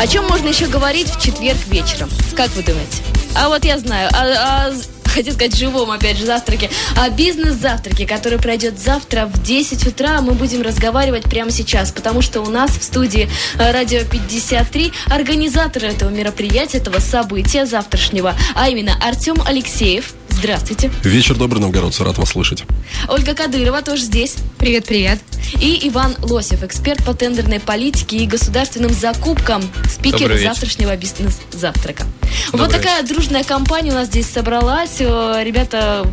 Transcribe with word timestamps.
О 0.00 0.06
чем 0.06 0.26
можно 0.26 0.48
еще 0.48 0.66
говорить 0.66 1.08
в 1.08 1.20
четверг 1.20 1.58
вечером? 1.66 2.08
Как 2.34 2.48
вы 2.56 2.62
думаете? 2.62 3.02
А 3.36 3.50
вот 3.50 3.66
я 3.66 3.78
знаю. 3.78 4.08
А, 4.14 4.70
а, 4.70 4.72
хотел 5.04 5.34
сказать 5.34 5.54
живом, 5.54 5.90
опять 5.90 6.16
же, 6.16 6.24
завтраке. 6.24 6.70
А 6.96 7.10
бизнес-завтраки, 7.10 8.06
который 8.06 8.38
пройдет 8.38 8.78
завтра 8.78 9.26
в 9.26 9.42
10 9.42 9.86
утра, 9.86 10.22
мы 10.22 10.32
будем 10.32 10.62
разговаривать 10.62 11.24
прямо 11.24 11.50
сейчас, 11.50 11.92
потому 11.92 12.22
что 12.22 12.40
у 12.40 12.48
нас 12.48 12.70
в 12.70 12.82
студии 12.82 13.28
э, 13.58 13.72
Радио 13.72 14.00
53 14.10 14.90
организаторы 15.10 15.88
этого 15.88 16.08
мероприятия, 16.08 16.78
этого 16.78 16.98
события 16.98 17.66
завтрашнего, 17.66 18.34
а 18.54 18.70
именно 18.70 18.94
Артем 19.06 19.36
Алексеев, 19.44 20.14
Здравствуйте. 20.40 20.90
Вечер 21.04 21.36
добрый, 21.36 21.60
новгородцы, 21.60 22.02
рад 22.02 22.16
вас 22.16 22.30
слышать. 22.30 22.64
Ольга 23.08 23.34
Кадырова 23.34 23.82
тоже 23.82 24.04
здесь. 24.04 24.36
Привет, 24.56 24.86
привет. 24.86 25.18
И 25.60 25.86
Иван 25.88 26.16
Лосев, 26.22 26.62
эксперт 26.62 27.04
по 27.04 27.12
тендерной 27.12 27.60
политике 27.60 28.16
и 28.16 28.26
государственным 28.26 28.90
закупкам, 28.90 29.62
спикер 29.86 30.34
завтрашнего 30.38 30.96
бизнес-завтрака. 30.96 32.06
Вот 32.52 32.70
такая 32.70 33.02
дружная 33.02 33.44
компания 33.44 33.90
у 33.90 33.96
нас 33.96 34.06
здесь 34.06 34.30
собралась. 34.30 35.00
Ребята 35.00 36.06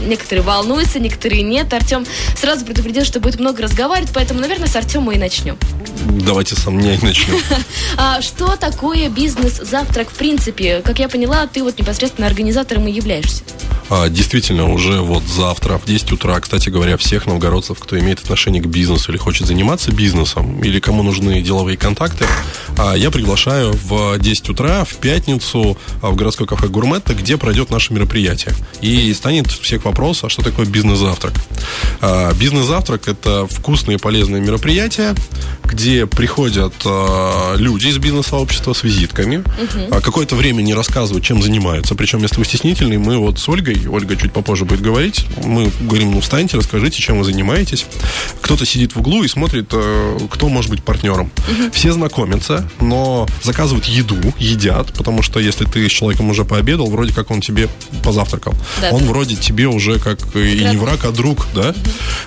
некоторые 0.00 0.42
волнуются, 0.42 0.98
некоторые 0.98 1.42
нет. 1.42 1.72
Артем 1.72 2.04
сразу 2.36 2.64
предупредил, 2.64 3.04
что 3.04 3.20
будет 3.20 3.38
много 3.38 3.62
разговаривать, 3.62 4.10
поэтому, 4.12 4.40
наверное, 4.40 4.66
с 4.66 4.74
Артема 4.74 5.14
и 5.14 5.18
начнем. 5.18 5.56
Давайте 6.26 6.56
со 6.56 6.70
меня 6.70 6.94
и 6.94 7.04
начнем. 7.04 7.40
а 7.96 8.22
что 8.22 8.56
такое 8.56 9.08
бизнес-завтрак 9.08 10.10
в 10.10 10.14
принципе? 10.14 10.80
Как 10.84 10.98
я 10.98 11.08
поняла, 11.08 11.46
ты 11.46 11.62
вот 11.62 11.78
непосредственно 11.78 12.26
организатором 12.26 12.88
и 12.88 12.92
являешься. 12.92 13.44
А, 13.90 14.08
действительно, 14.08 14.70
уже 14.70 15.00
вот 15.00 15.22
завтра 15.24 15.78
в 15.78 15.86
10 15.86 16.12
утра, 16.12 16.38
кстати 16.40 16.68
говоря, 16.68 16.96
всех 16.96 17.26
новгородцев, 17.26 17.78
кто 17.78 17.98
имеет 17.98 18.20
отношение 18.20 18.62
к 18.62 18.66
бизнесу 18.66 19.10
или 19.10 19.18
хочет 19.18 19.46
заниматься 19.46 19.92
бизнесом, 19.92 20.62
или 20.62 20.78
кому 20.78 21.02
нужны 21.02 21.40
деловые 21.40 21.78
контакты, 21.78 22.26
я 22.96 23.10
приглашаю 23.10 23.72
в 23.72 24.18
10 24.18 24.50
утра 24.50 24.84
в 24.84 24.94
пятницу 24.96 25.76
а, 26.02 26.10
в 26.10 26.16
городской 26.16 26.46
кафе 26.46 26.68
«Гурметта», 26.68 27.14
где 27.14 27.36
пройдет 27.36 27.70
наше 27.70 27.92
мероприятие. 27.92 28.54
И 28.80 29.12
станет 29.14 29.48
всех 29.48 29.84
вопрос, 29.84 30.22
а 30.24 30.28
что 30.28 30.42
такое 30.42 30.66
бизнес-завтрак? 30.66 31.34
А, 32.00 32.32
бизнес-завтрак– 32.34 33.02
это 33.08 33.46
вкусные 33.48 33.96
и 33.96 34.00
полезные 34.00 34.40
мероприятия, 34.40 35.14
где 35.64 36.06
приходят 36.06 36.72
люди 37.56 37.88
из 37.88 37.98
бизнес-сообщества 37.98 38.72
с 38.72 38.82
визитками, 38.82 39.38
угу. 39.38 40.00
какое-то 40.00 40.34
время 40.34 40.62
не 40.62 40.74
рассказывают, 40.74 41.24
чем 41.24 41.42
занимаются. 41.42 41.94
Причем, 41.94 42.22
если 42.22 42.36
вы 42.36 42.44
стеснительный, 42.44 42.96
мы 42.96 43.18
вот 43.18 43.38
с 43.38 43.48
Ольгой 43.48 43.86
Ольга 43.86 44.16
чуть 44.16 44.32
попозже 44.32 44.64
будет 44.64 44.80
говорить. 44.80 45.26
Мы 45.44 45.70
говорим, 45.80 46.12
ну, 46.12 46.20
встаньте, 46.20 46.56
расскажите, 46.56 47.00
чем 47.00 47.18
вы 47.18 47.24
занимаетесь. 47.24 47.86
Кто-то 48.48 48.64
сидит 48.64 48.96
в 48.96 49.00
углу 49.00 49.24
и 49.24 49.28
смотрит, 49.28 49.68
э, 49.72 50.18
кто 50.30 50.48
может 50.48 50.70
быть 50.70 50.82
партнером. 50.82 51.30
Угу. 51.36 51.70
Все 51.70 51.92
знакомятся, 51.92 52.66
но 52.80 53.26
заказывают 53.42 53.84
еду, 53.84 54.16
едят, 54.38 54.90
потому 54.94 55.20
что 55.20 55.38
если 55.38 55.66
ты 55.66 55.86
с 55.86 55.92
человеком 55.92 56.30
уже 56.30 56.46
пообедал, 56.46 56.86
вроде 56.86 57.12
как 57.12 57.30
он 57.30 57.42
тебе 57.42 57.68
позавтракал. 58.02 58.54
Да, 58.80 58.88
он 58.88 59.00
да. 59.00 59.04
вроде 59.04 59.36
тебе 59.36 59.66
уже 59.68 59.98
как 59.98 60.34
и 60.34 60.64
не 60.64 60.78
враг, 60.78 61.04
а 61.04 61.10
друг, 61.10 61.46
да? 61.54 61.74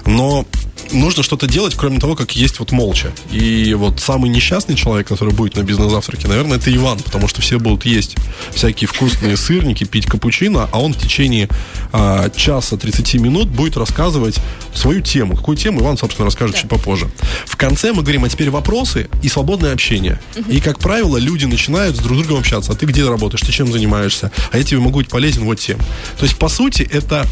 Угу. 0.05 0.11
Но 0.11 0.45
нужно 0.91 1.23
что-то 1.23 1.47
делать, 1.47 1.75
кроме 1.75 1.99
того, 1.99 2.15
как 2.15 2.35
есть 2.35 2.59
вот 2.59 2.71
молча. 2.71 3.11
И 3.31 3.73
вот 3.73 3.99
самый 3.99 4.29
несчастный 4.29 4.75
человек, 4.75 5.07
который 5.07 5.33
будет 5.33 5.55
на 5.55 5.63
бизнес-завтраке, 5.63 6.27
наверное, 6.27 6.57
это 6.57 6.73
Иван, 6.73 6.99
потому 6.99 7.27
что 7.27 7.41
все 7.41 7.59
будут 7.59 7.85
есть 7.85 8.15
всякие 8.53 8.87
вкусные 8.87 9.37
сырники, 9.37 9.83
пить 9.83 10.05
капучино, 10.05 10.69
а 10.71 10.81
он 10.81 10.93
в 10.93 10.97
течение 10.97 11.49
а, 11.91 12.29
часа 12.29 12.77
30 12.77 13.15
минут 13.15 13.47
будет 13.47 13.77
рассказывать 13.77 14.39
свою 14.73 15.01
тему. 15.01 15.35
Какую 15.35 15.57
тему 15.57 15.81
Иван, 15.81 15.97
собственно, 15.97 16.25
расскажет 16.25 16.55
да. 16.55 16.61
чуть 16.61 16.69
попозже. 16.69 17.09
В 17.45 17.55
конце 17.57 17.93
мы 17.93 18.01
говорим, 18.01 18.23
а 18.23 18.29
теперь 18.29 18.49
вопросы 18.49 19.09
и 19.21 19.29
свободное 19.29 19.73
общение. 19.73 20.19
Угу. 20.37 20.51
И, 20.51 20.59
как 20.59 20.79
правило, 20.79 21.17
люди 21.17 21.45
начинают 21.45 21.95
с 21.95 21.99
друг 21.99 22.17
другом 22.17 22.39
общаться. 22.39 22.71
А 22.71 22.75
ты 22.75 22.85
где 22.85 23.07
работаешь? 23.07 23.41
Ты 23.41 23.51
чем 23.51 23.71
занимаешься? 23.71 24.31
А 24.51 24.57
я 24.57 24.63
тебе 24.63 24.79
могу 24.79 24.99
быть 24.99 25.09
полезен 25.09 25.43
вот 25.43 25.59
тем. 25.59 25.77
То 26.17 26.25
есть, 26.25 26.37
по 26.37 26.49
сути, 26.49 26.87
это 26.91 27.25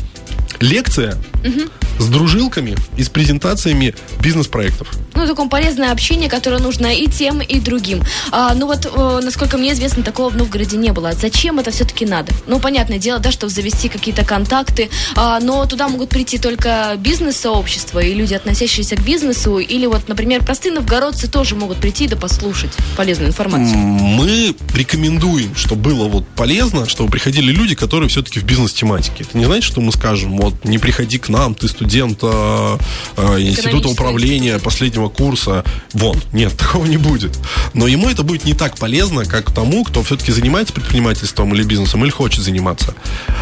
лекция 0.59 1.17
угу. 1.43 1.69
С 1.99 2.07
дружилками 2.07 2.75
и 2.97 3.03
с 3.03 3.09
презентациями 3.09 3.93
бизнес-проектов. 4.21 4.87
Ну, 5.13 5.27
такое 5.27 5.47
полезное 5.47 5.91
общение, 5.91 6.29
которое 6.29 6.59
нужно 6.59 6.87
и 6.87 7.07
тем, 7.07 7.41
и 7.41 7.59
другим. 7.59 8.01
А, 8.31 8.53
ну 8.53 8.67
вот, 8.67 8.85
э, 8.85 9.19
насколько 9.23 9.57
мне 9.57 9.73
известно, 9.73 10.01
такого 10.01 10.29
в 10.29 10.37
Новгороде 10.37 10.77
не 10.77 10.93
было. 10.93 11.11
Зачем 11.11 11.59
это 11.59 11.71
все-таки 11.71 12.05
надо? 12.05 12.31
Ну, 12.47 12.59
понятное 12.59 12.99
дело, 12.99 13.19
да, 13.19 13.31
чтобы 13.31 13.51
завести 13.51 13.89
какие-то 13.89 14.23
контакты, 14.23 14.89
а, 15.15 15.39
но 15.41 15.65
туда 15.65 15.89
могут 15.89 16.09
прийти 16.09 16.37
только 16.37 16.95
бизнес-сообщества 16.97 17.99
и 17.99 18.13
люди, 18.13 18.33
относящиеся 18.33 18.95
к 18.95 19.03
бизнесу, 19.03 19.59
или 19.59 19.85
вот, 19.85 20.07
например, 20.07 20.43
простые 20.43 20.73
новгородцы 20.73 21.27
тоже 21.27 21.55
могут 21.55 21.77
прийти 21.77 22.07
да 22.07 22.15
послушать 22.15 22.71
полезную 22.95 23.29
информацию. 23.29 23.77
Мы 23.77 24.55
рекомендуем, 24.73 25.53
чтобы 25.55 25.81
было 25.81 26.07
вот 26.07 26.25
полезно, 26.27 26.87
чтобы 26.87 27.11
приходили 27.11 27.51
люди, 27.51 27.75
которые 27.75 28.09
все-таки 28.09 28.39
в 28.39 28.45
бизнес-тематике. 28.45 29.25
Это 29.25 29.37
не 29.37 29.45
значит, 29.45 29.65
что 29.65 29.81
мы 29.81 29.91
скажем, 29.91 30.37
вот, 30.37 30.63
не 30.63 30.77
приходи 30.77 31.17
к 31.17 31.27
нам, 31.27 31.55
ты 31.55 31.67
студент 31.67 31.88
э, 31.97 32.77
э, 33.17 33.41
института 33.41 33.89
управления 33.89 34.59
последнего 34.59 35.09
курса. 35.09 35.63
Вон, 35.93 36.17
нет, 36.33 36.53
такого 36.57 36.85
не 36.85 36.97
будет. 36.97 37.37
Но 37.73 37.87
ему 37.87 38.09
это 38.09 38.23
будет 38.23 38.45
не 38.45 38.53
так 38.53 38.77
полезно, 38.77 39.25
как 39.25 39.51
тому, 39.51 39.83
кто 39.83 40.03
все-таки 40.03 40.31
занимается 40.31 40.73
предпринимательством 40.73 41.53
или 41.53 41.63
бизнесом, 41.63 42.03
или 42.03 42.11
хочет 42.11 42.43
заниматься. 42.43 42.93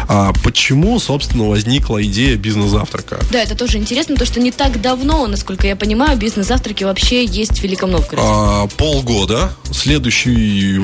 А 0.08 0.32
почему, 0.44 0.98
собственно, 0.98 1.48
возникла 1.48 2.02
идея 2.04 2.36
бизнес-завтрака? 2.36 3.20
Да, 3.30 3.42
это 3.42 3.54
тоже 3.54 3.78
интересно, 3.78 4.14
потому 4.14 4.26
что 4.26 4.40
не 4.40 4.52
так 4.52 4.80
давно, 4.80 5.26
насколько 5.26 5.66
я 5.66 5.76
понимаю, 5.76 6.18
бизнес-завтраки 6.18 6.84
вообще 6.84 7.24
есть 7.24 7.58
в 7.58 7.62
Великом 7.62 7.90
Новгороде. 7.90 8.22
А, 8.26 8.66
полгода. 8.76 9.52
Следующий 9.70 10.78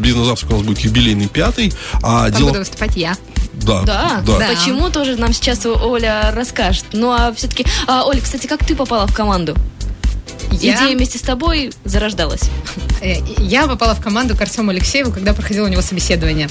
бизнес-завтрак 0.00 0.52
у 0.52 0.54
нас 0.56 0.62
будет 0.62 0.78
юбилейный 0.80 1.28
пятый. 1.28 1.72
А 2.02 2.30
Там 2.30 2.38
дело... 2.38 2.48
буду 2.48 2.60
выступать 2.60 2.96
я. 2.96 3.16
Да, 3.62 3.82
да, 3.82 4.22
да. 4.26 4.48
Почему 4.48 4.90
тоже 4.90 5.16
нам 5.16 5.32
сейчас 5.32 5.64
Оля 5.66 6.32
расскажет. 6.34 6.86
Ну 6.92 7.10
а 7.10 7.32
все-таки, 7.34 7.66
а, 7.86 8.04
Оля, 8.04 8.20
кстати, 8.20 8.46
как 8.46 8.64
ты 8.64 8.74
попала 8.74 9.06
в 9.06 9.14
команду? 9.14 9.54
Я... 10.50 10.74
Идея 10.74 10.96
вместе 10.96 11.18
с 11.18 11.22
тобой 11.22 11.72
зарождалась. 11.84 12.42
Э, 13.00 13.16
я 13.38 13.66
попала 13.66 13.94
в 13.94 14.00
команду 14.00 14.36
к 14.36 14.40
Артему 14.40 14.70
Алексееву, 14.70 15.12
когда 15.12 15.32
проходила 15.32 15.66
у 15.66 15.68
него 15.68 15.82
собеседование. 15.82 16.48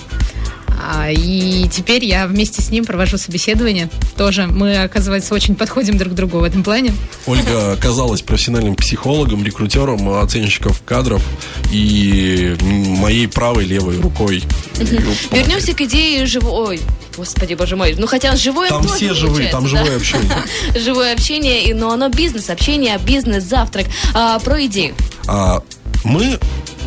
А, 0.82 1.12
и 1.12 1.68
теперь 1.68 2.06
я 2.06 2.26
вместе 2.26 2.62
с 2.62 2.70
ним 2.70 2.86
провожу 2.86 3.18
собеседование. 3.18 3.90
Тоже 4.16 4.48
мы, 4.48 4.78
оказывается, 4.78 5.36
очень 5.36 5.56
подходим 5.56 5.98
друг 5.98 6.14
к 6.14 6.16
другу 6.16 6.40
в 6.40 6.44
этом 6.44 6.64
плане. 6.64 6.94
Ольга 7.26 7.74
оказалась 7.74 8.22
профессиональным 8.22 8.76
психологом, 8.76 9.44
рекрутером 9.44 10.10
оценщиков 10.10 10.82
кадров 10.86 11.22
и 11.72 12.56
моей 12.62 13.28
правой 13.28 13.66
левой 13.66 14.00
рукой. 14.00 14.44
Вернемся 15.32 15.74
к 15.74 15.82
идее 15.82 16.26
живой. 16.26 16.80
Господи, 17.20 17.54
боже 17.54 17.76
мой. 17.76 17.96
Ну, 17.98 18.08
хотя 18.08 18.34
живое 18.38 18.70
Там 18.70 18.88
все 18.88 19.14
живые, 19.14 19.50
там 19.50 19.68
живое 19.68 19.98
общение. 19.98 20.32
Живое 20.74 21.12
общение, 21.12 21.76
но 21.76 21.92
оно 21.92 22.08
бизнес-общение, 22.08 22.98
бизнес-завтрак. 22.98 23.88
А, 24.14 24.40
про 24.40 24.66
идею. 24.66 24.96
А, 25.28 25.62
мы 26.06 26.40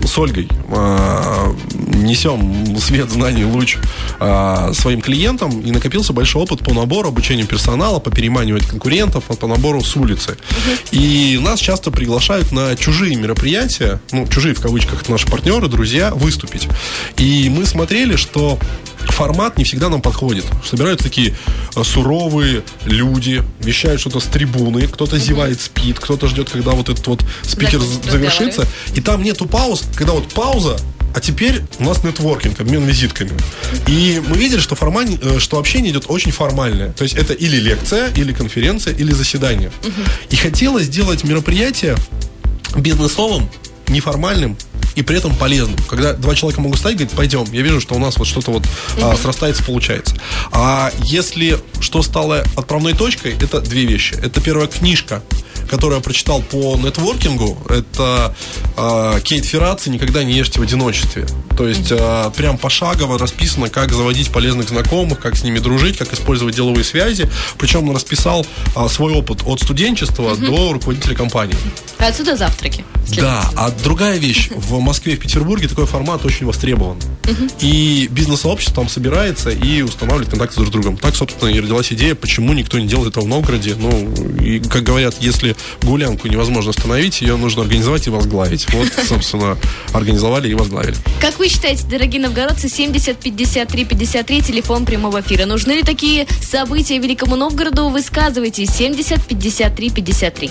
с 0.02 0.18
Ольгой 0.18 0.48
э, 0.70 1.54
несем 1.92 2.78
свет 2.78 3.10
знаний 3.10 3.44
луч 3.44 3.78
э, 4.20 4.72
своим 4.74 5.00
клиентам 5.00 5.60
и 5.60 5.70
накопился 5.70 6.12
большой 6.12 6.42
опыт 6.42 6.60
по 6.60 6.72
набору 6.72 7.08
обучения 7.08 7.44
персонала, 7.44 7.98
по 7.98 8.10
переманиванию 8.10 8.68
конкурентов, 8.68 9.24
по 9.24 9.46
набору 9.46 9.82
с 9.82 9.96
улицы. 9.96 10.36
И 10.90 11.38
нас 11.40 11.60
часто 11.60 11.90
приглашают 11.90 12.52
на 12.52 12.76
чужие 12.76 13.16
мероприятия, 13.16 14.00
ну, 14.10 14.26
чужие 14.28 14.54
в 14.54 14.60
кавычках, 14.60 15.08
наши 15.08 15.26
партнеры, 15.26 15.68
друзья, 15.68 16.12
выступить. 16.14 16.68
И 17.16 17.50
мы 17.50 17.66
смотрели, 17.66 18.16
что 18.16 18.58
формат 19.10 19.58
не 19.58 19.64
всегда 19.64 19.88
нам 19.88 20.00
подходит. 20.00 20.44
Собираются 20.64 21.04
такие 21.04 21.34
э, 21.74 21.84
суровые 21.84 22.62
люди, 22.84 23.42
вещают 23.60 24.00
что-то 24.00 24.20
с 24.20 24.24
трибуны, 24.24 24.86
кто-то 24.86 25.18
зевает, 25.18 25.60
спит, 25.60 25.98
кто-то 25.98 26.28
ждет, 26.28 26.50
когда 26.50 26.72
вот 26.72 26.88
этот 26.88 27.06
вот 27.06 27.24
спикер 27.42 27.80
завершится. 27.80 28.66
И 28.94 29.00
там 29.00 29.22
нету 29.22 29.46
пауз, 29.46 29.84
когда 29.94 30.12
вот 30.12 30.28
пауза, 30.28 30.78
а 31.14 31.20
теперь 31.20 31.62
у 31.78 31.84
нас 31.84 32.02
нетворкинг, 32.04 32.60
обмен 32.60 32.84
визитками. 32.84 33.32
И 33.86 34.22
мы 34.26 34.36
видели, 34.36 34.60
что, 34.60 34.74
формаль... 34.74 35.18
Э, 35.20 35.38
что 35.38 35.58
общение 35.58 35.92
идет 35.92 36.04
очень 36.08 36.32
формальное. 36.32 36.92
То 36.92 37.04
есть 37.04 37.14
это 37.14 37.32
или 37.32 37.56
лекция, 37.56 38.10
или 38.14 38.32
конференция, 38.32 38.94
или 38.94 39.12
заседание. 39.12 39.70
Угу. 39.82 40.02
И 40.30 40.36
хотелось 40.36 40.84
сделать 40.84 41.24
мероприятие 41.24 41.96
бизнесовым, 42.76 43.48
неформальным, 43.88 44.56
и 44.94 45.02
при 45.02 45.16
этом 45.16 45.34
полезным. 45.36 45.76
Когда 45.88 46.12
два 46.12 46.34
человека 46.34 46.60
могут 46.60 46.78
стать, 46.78 46.94
говорить, 46.94 47.12
пойдем, 47.12 47.44
я 47.52 47.62
вижу, 47.62 47.80
что 47.80 47.94
у 47.94 47.98
нас 47.98 48.16
вот 48.16 48.26
что-то 48.26 48.50
вот 48.50 48.64
а, 49.00 49.16
срастается, 49.16 49.62
получается. 49.64 50.16
А 50.52 50.92
если 51.04 51.58
что 51.80 52.02
стало 52.02 52.44
отправной 52.56 52.94
точкой, 52.94 53.34
это 53.40 53.60
две 53.60 53.84
вещи. 53.84 54.14
Это 54.22 54.40
первая 54.40 54.66
книжка, 54.66 55.22
которую 55.68 55.98
я 55.98 56.02
прочитал 56.02 56.42
по 56.42 56.76
нетворкингу, 56.76 57.58
это 57.68 58.34
э, 58.76 59.20
Кейт 59.22 59.44
Ферраци 59.44 59.90
«Никогда 59.90 60.24
не 60.24 60.34
ешьте 60.34 60.60
в 60.60 60.62
одиночестве». 60.62 61.26
То 61.56 61.68
есть 61.68 61.92
mm-hmm. 61.92 62.34
прям 62.34 62.58
пошагово 62.58 63.18
расписано, 63.18 63.68
как 63.68 63.92
заводить 63.92 64.30
полезных 64.30 64.68
знакомых, 64.68 65.20
как 65.20 65.36
с 65.36 65.44
ними 65.44 65.58
дружить, 65.58 65.98
как 65.98 66.12
использовать 66.12 66.56
деловые 66.56 66.84
связи. 66.84 67.28
Причем 67.58 67.88
он 67.88 67.94
расписал 67.94 68.46
а, 68.74 68.88
свой 68.88 69.12
опыт 69.12 69.42
от 69.44 69.60
студенчества 69.60 70.30
mm-hmm. 70.30 70.46
до 70.46 70.72
руководителя 70.72 71.14
компании. 71.14 71.56
отсюда 71.98 72.36
завтраки. 72.36 72.84
Да, 73.16 73.44
а 73.56 73.70
другая 73.70 74.18
вещь. 74.18 74.48
В 74.54 74.80
Москве 74.80 75.14
и 75.14 75.16
в 75.16 75.20
Петербурге 75.20 75.68
такой 75.68 75.86
формат 75.86 76.24
очень 76.24 76.46
востребован. 76.46 76.96
И 77.60 78.08
бизнес-сообщество 78.10 78.76
там 78.76 78.88
собирается 78.88 79.50
и 79.50 79.82
устанавливает 79.82 80.30
контакты 80.30 80.56
друг 80.56 80.68
с 80.68 80.70
другом. 80.70 80.96
Так, 80.96 81.16
собственно, 81.16 81.48
и 81.48 81.60
родилась 81.60 81.92
идея, 81.92 82.14
почему 82.14 82.52
никто 82.52 82.78
не 82.78 82.86
делает 82.86 83.08
этого 83.12 83.24
в 83.24 83.28
Новгороде. 83.28 83.74
Ну, 83.76 84.12
и, 84.40 84.60
как 84.60 84.82
говорят, 84.82 85.16
если 85.20 85.56
гулянку 85.82 86.28
невозможно 86.28 86.70
остановить, 86.70 87.20
ее 87.20 87.36
нужно 87.36 87.62
организовать 87.62 88.06
и 88.06 88.10
возглавить. 88.10 88.66
Вот, 88.72 88.88
собственно, 89.06 89.58
организовали 89.92 90.48
и 90.48 90.54
возглавили. 90.54 90.96
Как 91.20 91.38
вы 91.38 91.48
считаете, 91.48 91.84
дорогие 91.86 92.20
новгородцы, 92.20 92.68
70 92.68 93.18
53 93.18 93.84
53, 93.84 94.42
телефон 94.42 94.84
прямого 94.84 95.20
эфира. 95.20 95.46
Нужны 95.46 95.72
ли 95.72 95.82
такие 95.82 96.26
события 96.42 96.98
Великому 96.98 97.36
Новгороду? 97.36 97.88
Высказывайте 97.88 98.66
70 98.66 99.24
53 99.26 99.90
53. 99.90 100.50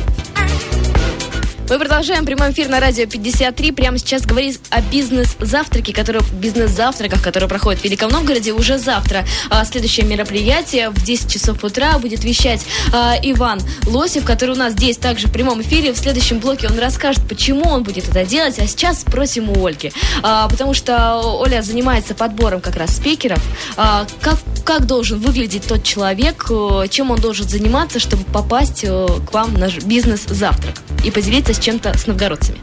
Мы 1.71 1.79
продолжаем 1.79 2.25
прямой 2.25 2.51
эфир 2.51 2.67
на 2.67 2.81
радио 2.81 3.05
53. 3.05 3.71
Прямо 3.71 3.97
сейчас 3.97 4.23
говорить 4.23 4.59
о 4.71 4.81
бизнес-завтраке, 4.81 5.93
который, 5.93 6.21
бизнес-завтраках, 6.33 7.23
которые 7.23 7.47
проходят 7.47 7.79
в 7.79 7.85
Великом 7.85 8.11
Новгороде 8.11 8.51
уже 8.51 8.77
завтра. 8.77 9.23
А, 9.49 9.63
следующее 9.63 10.05
мероприятие 10.05 10.89
в 10.89 11.01
10 11.01 11.31
часов 11.31 11.63
утра 11.63 11.97
будет 11.97 12.25
вещать 12.25 12.65
а, 12.93 13.15
Иван 13.23 13.61
Лосев, 13.87 14.25
который 14.25 14.55
у 14.55 14.57
нас 14.57 14.73
здесь 14.73 14.97
также 14.97 15.29
в 15.29 15.31
прямом 15.31 15.61
эфире. 15.61 15.93
В 15.93 15.97
следующем 15.97 16.39
блоке 16.39 16.67
он 16.67 16.77
расскажет, 16.77 17.21
почему 17.29 17.69
он 17.69 17.83
будет 17.83 18.09
это 18.09 18.25
делать. 18.25 18.59
А 18.59 18.67
сейчас 18.67 18.99
спросим 18.99 19.49
у 19.49 19.65
Ольги. 19.65 19.93
А, 20.23 20.49
потому 20.49 20.73
что 20.73 21.21
Оля 21.39 21.61
занимается 21.61 22.15
подбором 22.15 22.59
как 22.59 22.75
раз 22.75 22.97
спикеров. 22.97 23.41
А, 23.77 24.05
как, 24.19 24.35
как 24.71 24.87
должен 24.87 25.19
выглядеть 25.19 25.63
тот 25.67 25.83
человек, 25.83 26.45
э, 26.49 26.85
чем 26.89 27.11
он 27.11 27.19
должен 27.19 27.45
заниматься, 27.45 27.99
чтобы 27.99 28.23
попасть 28.23 28.85
э, 28.85 29.07
к 29.29 29.33
вам 29.33 29.53
на 29.55 29.67
бизнес-завтрак 29.67 30.81
и 31.03 31.11
поделиться 31.11 31.53
чем-то 31.53 31.97
с 31.97 32.07
новгородцами? 32.07 32.57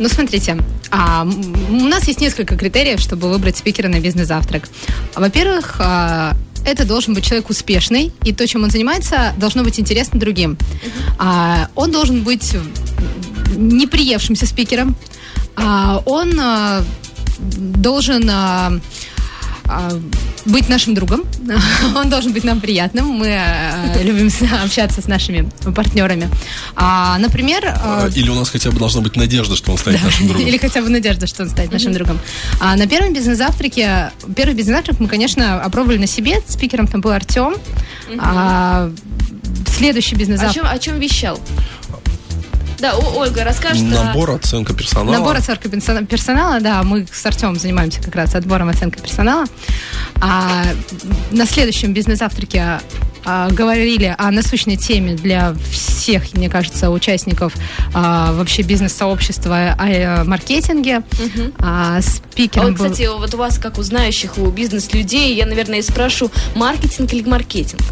Ну, 0.00 0.08
смотрите, 0.08 0.56
а, 0.90 1.24
у 1.24 1.84
нас 1.84 2.08
есть 2.08 2.20
несколько 2.20 2.56
критериев, 2.56 2.98
чтобы 2.98 3.30
выбрать 3.30 3.56
спикера 3.56 3.86
на 3.86 4.00
бизнес-завтрак. 4.00 4.68
Во-первых, 5.14 5.76
а, 5.78 6.36
это 6.66 6.84
должен 6.84 7.14
быть 7.14 7.24
человек 7.24 7.48
успешный, 7.48 8.12
и 8.24 8.32
то, 8.32 8.44
чем 8.48 8.64
он 8.64 8.70
занимается, 8.70 9.34
должно 9.36 9.62
быть 9.62 9.78
интересно 9.78 10.18
другим. 10.18 10.58
А, 11.16 11.68
он 11.76 11.92
должен 11.92 12.24
быть 12.24 12.56
неприевшимся 13.56 14.46
спикером. 14.46 14.96
А, 15.54 16.02
он 16.06 16.40
а, 16.40 16.82
должен... 17.38 18.28
А, 18.28 18.72
быть 20.44 20.68
нашим 20.68 20.94
другом. 20.94 21.24
Он 21.96 22.08
должен 22.08 22.32
быть 22.32 22.44
нам 22.44 22.60
приятным. 22.60 23.06
Мы 23.06 23.26
э, 23.28 24.02
любим 24.02 24.30
общаться 24.64 25.02
с 25.02 25.08
нашими 25.08 25.48
партнерами. 25.74 26.28
А, 26.74 27.18
например... 27.18 27.64
Э, 27.64 28.10
Или 28.14 28.30
у 28.30 28.34
нас 28.34 28.48
хотя 28.48 28.70
бы 28.70 28.78
должна 28.78 29.00
быть 29.00 29.16
надежда, 29.16 29.56
что 29.56 29.72
он 29.72 29.78
станет 29.78 30.00
да. 30.02 30.06
нашим 30.06 30.28
другом. 30.28 30.46
Или 30.46 30.58
хотя 30.58 30.80
бы 30.80 30.88
надежда, 30.88 31.26
что 31.26 31.42
он 31.42 31.50
станет 31.50 31.72
нашим 31.72 31.92
другом. 31.92 32.18
А, 32.60 32.76
на 32.76 32.86
первом 32.86 33.12
бизнес-завтраке, 33.12 34.10
первый 34.34 34.54
бизнес-завтрак 34.54 35.00
мы, 35.00 35.08
конечно, 35.08 35.60
опробовали 35.60 35.98
на 35.98 36.06
себе. 36.06 36.40
Спикером 36.46 36.86
там 36.86 37.00
был 37.00 37.10
Артем. 37.10 37.54
А, 38.18 38.90
следующий 39.66 40.16
бизнес-завтрак... 40.16 40.64
О 40.64 40.68
чем, 40.68 40.76
о 40.76 40.78
чем 40.78 41.00
вещал? 41.00 41.40
Да, 42.78 42.96
Ольга, 42.96 43.44
расскажет. 43.44 43.84
Набор, 43.84 44.30
оценка 44.30 44.74
персонала. 44.74 45.12
Набор, 45.12 45.36
оценка 45.36 45.68
персонала, 45.68 46.60
да, 46.60 46.82
мы 46.82 47.06
с 47.10 47.26
Артемом 47.26 47.56
занимаемся 47.56 48.00
как 48.02 48.14
раз 48.14 48.34
отбором 48.34 48.68
оценки 48.68 49.00
персонала. 49.00 49.46
А 50.20 50.64
на 51.30 51.46
следующем 51.46 51.92
бизнес-завтраке 51.92 52.80
а, 53.24 53.50
говорили 53.50 54.14
о 54.16 54.30
насущной 54.30 54.76
теме 54.76 55.14
для 55.14 55.54
всех, 55.70 56.32
мне 56.34 56.48
кажется, 56.48 56.90
участников 56.90 57.52
а, 57.92 58.32
вообще 58.32 58.62
бизнес-сообщества 58.62 59.76
о 59.78 60.24
маркетинге. 60.24 60.98
Угу. 60.98 61.52
А, 61.58 62.00
спикером 62.00 62.66
а 62.66 62.70
вот, 62.70 62.78
был... 62.78 62.84
кстати, 62.86 63.08
вот 63.08 63.34
у 63.34 63.36
вас, 63.36 63.58
как 63.58 63.78
у 63.78 63.82
знающих, 63.82 64.38
у 64.38 64.46
бизнес-людей, 64.50 65.34
я, 65.34 65.46
наверное, 65.46 65.80
и 65.80 65.82
спрошу, 65.82 66.30
маркетинг 66.54 67.12
или 67.12 67.28
маркетинг? 67.28 67.82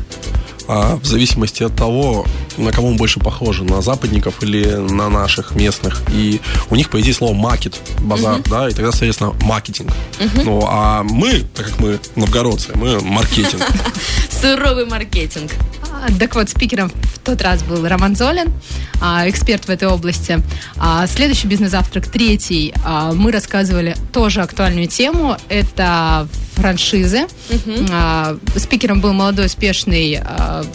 А 0.69 0.97
в 0.97 1.05
зависимости 1.05 1.63
от 1.63 1.77
того, 1.77 2.27
на 2.57 2.73
кого 2.73 2.91
мы 2.91 2.97
больше 2.97 3.21
похожи, 3.21 3.65
на 3.65 3.83
западников 3.83 4.43
или 4.43 4.65
на 4.65 5.09
наших 5.09 5.55
местных. 5.55 6.03
И 6.13 6.41
у 6.71 6.77
них, 6.77 6.91
по 6.91 7.01
идее, 7.01 7.15
слово 7.15 7.35
«макет», 7.35 7.81
базар, 8.01 8.39
uh-huh. 8.39 8.51
да, 8.51 8.69
и 8.69 8.73
тогда, 8.73 8.91
соответственно, 8.91 9.35
маркетинг. 9.43 9.91
Uh-huh. 10.19 10.43
Ну, 10.45 10.67
а 10.67 11.03
мы, 11.03 11.41
так 11.55 11.67
как 11.67 11.81
мы 11.81 11.99
новгородцы, 12.17 12.73
мы 12.75 13.01
маркетинг. 13.01 13.63
Суровый 14.31 14.87
маркетинг. 14.87 15.53
А, 15.91 16.13
так 16.19 16.35
вот, 16.35 16.49
спикером 16.49 16.91
в 16.91 17.19
тот 17.21 17.41
раз 17.43 17.63
был 17.63 17.87
Роман 17.87 18.17
Золин, 18.17 18.53
а, 19.01 19.29
эксперт 19.29 19.65
в 19.67 19.71
этой 19.71 19.89
области. 19.89 20.41
А, 20.77 21.07
следующий 21.07 21.47
бизнес-завтрак, 21.47 22.09
третий, 22.09 22.75
мы 23.15 23.33
рассказывали 23.33 23.97
тоже 24.13 24.43
актуальную 24.43 24.89
тему. 24.89 25.37
Это 25.49 26.29
франшизы. 26.57 27.27
Uh-huh. 27.51 28.41
Спикером 28.59 29.01
был 29.01 29.13
молодой, 29.13 29.47
успешный 29.47 30.21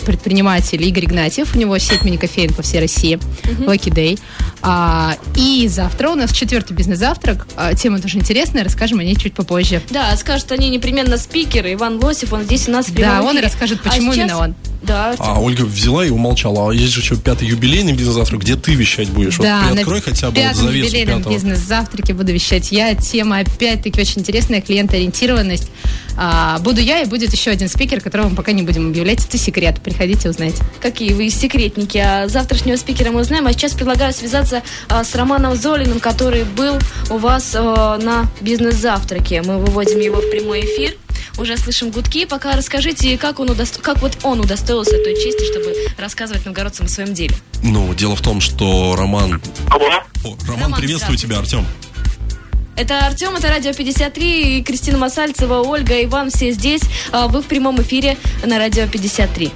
предприниматель 0.05 0.81
Игорь 0.87 1.05
Игнатьев. 1.05 1.55
У 1.55 1.57
него 1.59 1.77
сеть 1.77 2.03
мини-кофеин 2.03 2.53
по 2.53 2.61
всей 2.61 2.79
России. 2.79 3.19
Uh-huh. 3.43 3.65
Lucky 3.65 3.91
Day. 3.91 4.19
И 5.35 5.67
завтра 5.67 6.09
у 6.09 6.15
нас 6.15 6.31
четвертый 6.31 6.73
бизнес-завтрак. 6.73 7.47
Тема 7.77 7.99
тоже 7.99 8.19
интересная, 8.19 8.63
расскажем 8.63 8.99
о 8.99 9.03
ней 9.03 9.15
чуть 9.15 9.33
попозже. 9.33 9.81
Да, 9.89 10.15
скажут 10.15 10.51
они 10.51 10.69
непременно 10.69 11.17
спикеры. 11.17 11.73
Иван 11.73 12.01
Лосев, 12.01 12.31
он 12.31 12.43
здесь 12.43 12.67
у 12.67 12.71
нас 12.71 12.87
в 12.87 12.93
Да, 12.93 13.23
он 13.23 13.37
и 13.37 13.41
расскажет, 13.41 13.81
почему 13.81 14.11
а 14.11 14.13
сейчас... 14.13 14.29
именно 14.29 14.37
он. 14.37 14.55
Да. 14.81 15.15
А 15.19 15.39
Ольга 15.39 15.63
взяла 15.63 16.05
и 16.05 16.09
умолчала. 16.09 16.71
А 16.71 16.73
есть 16.73 16.93
же 16.93 17.01
еще 17.01 17.15
пятый 17.15 17.47
юбилейный 17.47 17.93
бизнес-завтрак, 17.93 18.41
где 18.41 18.55
ты 18.55 18.73
вещать 18.73 19.09
будешь? 19.09 19.37
Да, 19.37 19.61
вот 19.63 19.73
приоткрой 19.73 20.01
хотя 20.01 20.31
бы 20.31 20.41
вот 20.41 20.55
завесу 20.55 20.85
юбилейном 20.85 21.21
бизнес-завтраке 21.23 22.13
буду 22.13 22.31
вещать 22.31 22.71
я. 22.71 22.95
Тема 22.95 23.39
опять-таки 23.39 24.01
очень 24.01 24.21
интересная, 24.21 24.61
клиентоориентированность. 24.61 25.69
А, 26.17 26.59
буду 26.59 26.81
я 26.81 27.01
и 27.01 27.05
будет 27.05 27.31
еще 27.31 27.51
один 27.51 27.69
спикер, 27.69 28.01
которого 28.01 28.29
мы 28.29 28.35
пока 28.35 28.51
не 28.51 28.63
будем 28.63 28.89
объявлять. 28.89 29.25
Это 29.25 29.37
секрет. 29.37 29.79
Приходите 29.81 30.29
узнать. 30.29 30.55
Какие 30.81 31.13
вы 31.13 31.29
секретники. 31.29 31.97
А 31.97 32.27
завтрашнего 32.27 32.75
спикера 32.75 33.11
мы 33.11 33.21
узнаем. 33.21 33.47
А 33.47 33.53
сейчас 33.53 33.73
предлагаю 33.73 34.13
связаться 34.13 34.63
а, 34.87 35.03
с 35.03 35.15
Романом 35.15 35.55
Золиным, 35.55 35.99
который 35.99 36.43
был 36.43 36.77
у 37.09 37.17
вас 37.17 37.51
а, 37.55 37.97
на 37.97 38.25
бизнес-завтраке. 38.41 39.41
Мы 39.41 39.59
выводим 39.59 39.99
его 39.99 40.17
в 40.17 40.29
прямой 40.29 40.61
эфир 40.61 40.95
уже 41.37 41.57
слышим 41.57 41.91
гудки. 41.91 42.25
Пока 42.25 42.55
расскажите, 42.55 43.17
как, 43.17 43.39
он 43.39 43.49
удосто... 43.49 43.81
как 43.81 44.01
вот 44.01 44.17
он 44.23 44.39
удостоился 44.39 44.91
той 44.91 45.15
чести, 45.15 45.49
чтобы 45.51 45.73
рассказывать 45.97 46.45
новгородцам 46.45 46.85
о 46.85 46.89
своем 46.89 47.13
деле. 47.13 47.35
Ну, 47.63 47.93
дело 47.93 48.15
в 48.15 48.21
том, 48.21 48.41
что 48.41 48.95
Роман... 48.97 49.41
Алло. 49.69 49.87
О, 50.23 50.35
Роман, 50.45 50.63
Роман 50.63 50.79
приветствую 50.79 51.17
тебя, 51.17 51.39
Артем. 51.39 51.65
Это 52.75 53.05
Артем, 53.05 53.35
это 53.35 53.49
Радио 53.49 53.73
53, 53.73 54.59
и 54.59 54.63
Кристина 54.63 54.97
Масальцева, 54.97 55.61
Ольга, 55.61 56.03
Иван, 56.03 56.29
все 56.29 56.51
здесь. 56.51 56.81
А 57.11 57.27
вы 57.27 57.41
в 57.41 57.45
прямом 57.45 57.81
эфире 57.81 58.17
на 58.43 58.57
Радио 58.57 58.87
53. 58.87 59.51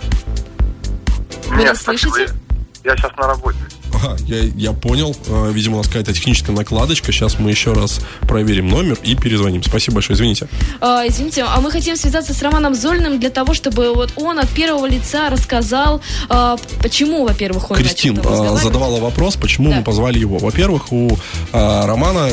Вы 1.48 1.56
Нет, 1.58 1.66
нас 1.66 1.82
слышите? 1.82 2.28
Я 2.84 2.96
сейчас 2.96 3.12
на 3.18 3.28
работе. 3.28 3.58
Ага, 3.96 4.18
я, 4.28 4.44
я 4.56 4.74
понял. 4.74 5.16
А, 5.30 5.52
видимо, 5.52 5.76
у 5.76 5.78
нас 5.78 5.88
какая-то 5.88 6.14
техническая 6.14 6.56
накладочка. 6.56 7.12
Сейчас 7.12 7.40
мы 7.40 7.50
еще 7.50 7.74
раз 7.74 8.02
проверим 8.22 8.68
номер 8.68 8.98
и 9.04 9.16
перезвоним. 9.16 9.64
Спасибо 9.64 9.96
большое, 9.96 10.16
извините. 10.16 10.48
А, 10.82 11.04
извините, 11.08 11.44
а 11.48 11.60
мы 11.62 11.72
хотим 11.72 11.96
связаться 11.96 12.34
с 12.34 12.42
Романом 12.42 12.76
Зольным 12.76 13.20
для 13.20 13.30
того, 13.30 13.54
чтобы 13.54 13.94
вот 13.94 14.14
он 14.16 14.40
от 14.40 14.50
первого 14.50 14.86
лица 14.86 15.30
рассказал, 15.30 16.02
а, 16.30 16.58
почему, 16.82 17.26
во-первых, 17.26 17.72
он 17.72 17.78
Кристин 17.78 18.20
а, 18.24 18.58
задавала 18.58 19.00
вопрос, 19.00 19.36
почему 19.36 19.70
да. 19.70 19.78
мы 19.78 19.84
позвали 19.84 20.20
его. 20.20 20.38
Во-первых, 20.38 20.92
у 20.92 21.18
а, 21.52 21.86
Романа 21.86 22.30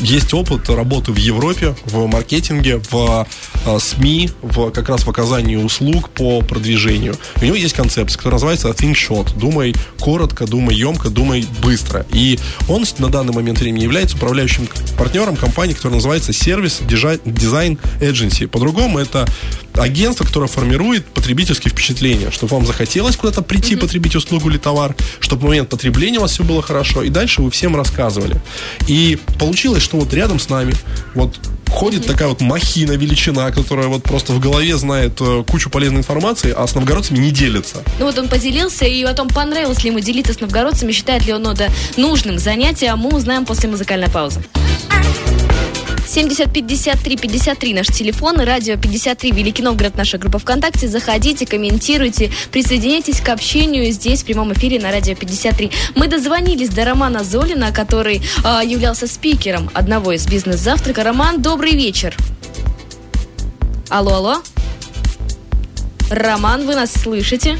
есть 0.00 0.34
опыт 0.34 0.68
работы 0.68 1.12
в 1.12 1.16
Европе, 1.16 1.74
в 1.86 2.06
маркетинге, 2.06 2.80
в 2.90 3.26
а, 3.64 3.78
СМИ, 3.78 4.30
в, 4.42 4.70
как 4.70 4.88
раз 4.88 5.04
в 5.04 5.10
оказании 5.10 5.56
услуг 5.56 6.10
по 6.10 6.40
продвижению. 6.40 7.16
У 7.40 7.44
него 7.44 7.56
есть 7.56 7.74
концепция, 7.74 8.16
которая 8.16 8.34
называется 8.34 8.68
Think 8.68 8.94
Shot. 8.94 9.38
Думай 9.38 9.74
коротко, 9.98 10.46
думай 10.46 10.74
емко, 10.74 11.10
думай 11.10 11.46
быстро. 11.62 12.06
И 12.12 12.38
он 12.68 12.84
на 12.98 13.08
данный 13.08 13.32
момент 13.32 13.60
времени 13.60 13.82
является 13.84 14.16
управляющим 14.16 14.68
партнером 14.96 15.36
компании, 15.36 15.74
которая 15.74 15.96
называется 15.96 16.32
Service 16.32 16.86
Design 16.86 17.78
Agency. 18.00 18.46
По-другому 18.46 18.98
это 18.98 19.26
агентство, 19.74 20.24
которое 20.24 20.46
формирует 20.46 21.04
потребительские 21.06 21.70
впечатления, 21.70 22.30
чтобы 22.30 22.54
вам 22.54 22.66
захотелось 22.66 23.16
куда-то 23.16 23.42
прийти, 23.42 23.74
mm-hmm. 23.74 23.80
потребить 23.80 24.16
услугу 24.16 24.48
или 24.50 24.58
товар, 24.58 24.94
чтобы 25.20 25.42
в 25.42 25.44
момент 25.46 25.68
потребления 25.68 26.18
у 26.18 26.22
вас 26.22 26.32
все 26.32 26.44
было 26.44 26.62
хорошо, 26.62 27.02
и 27.02 27.08
дальше 27.08 27.42
вы 27.42 27.50
всем 27.50 27.76
рассказывали. 27.76 28.40
И 28.86 29.18
получилось, 29.38 29.82
что 29.86 29.98
вот 29.98 30.12
рядом 30.12 30.40
с 30.40 30.48
нами 30.48 30.74
вот 31.14 31.38
ходит 31.70 32.06
такая 32.06 32.28
вот 32.28 32.40
махина 32.40 32.92
величина, 32.92 33.52
которая 33.52 33.86
вот 33.86 34.02
просто 34.02 34.32
в 34.32 34.40
голове 34.40 34.76
знает 34.76 35.20
э, 35.20 35.44
кучу 35.48 35.70
полезной 35.70 36.00
информации, 36.00 36.52
а 36.56 36.66
с 36.66 36.74
новгородцами 36.74 37.18
не 37.18 37.30
делится. 37.30 37.76
Ну 38.00 38.06
вот 38.06 38.18
он 38.18 38.28
поделился, 38.28 38.84
и 38.84 39.04
потом 39.04 39.28
понравилось 39.28 39.84
ли 39.84 39.90
ему 39.90 40.00
делиться 40.00 40.32
с 40.32 40.40
новгородцами, 40.40 40.90
считает 40.90 41.24
ли 41.24 41.32
он 41.32 41.46
это 41.46 41.70
нужным 41.96 42.38
занятием, 42.38 42.98
мы 42.98 43.14
узнаем 43.14 43.46
после 43.46 43.68
музыкальной 43.68 44.10
паузы. 44.10 44.40
70 46.06 46.52
53 46.52 47.16
53 47.16 47.74
наш 47.74 47.88
телефон, 47.88 48.40
радио 48.40 48.76
53 48.76 49.32
Великий 49.32 49.62
Новгород, 49.62 49.96
наша 49.96 50.18
группа 50.18 50.38
ВКонтакте. 50.38 50.88
Заходите, 50.88 51.46
комментируйте, 51.46 52.30
присоединяйтесь 52.52 53.20
к 53.20 53.28
общению 53.28 53.90
здесь 53.92 54.22
в 54.22 54.26
прямом 54.26 54.52
эфире 54.52 54.78
на 54.80 54.92
радио 54.92 55.14
53. 55.14 55.70
Мы 55.96 56.06
дозвонились 56.06 56.68
до 56.68 56.84
Романа 56.84 57.24
Золина, 57.24 57.72
который 57.72 58.22
э, 58.44 58.60
являлся 58.64 59.06
спикером 59.06 59.68
одного 59.74 60.12
из 60.12 60.26
бизнес-завтрака. 60.26 61.02
Роман, 61.02 61.42
добрый 61.42 61.72
вечер. 61.72 62.16
Алло, 63.88 64.14
алло. 64.14 64.42
Роман, 66.10 66.66
вы 66.66 66.76
нас 66.76 66.92
слышите? 66.92 67.58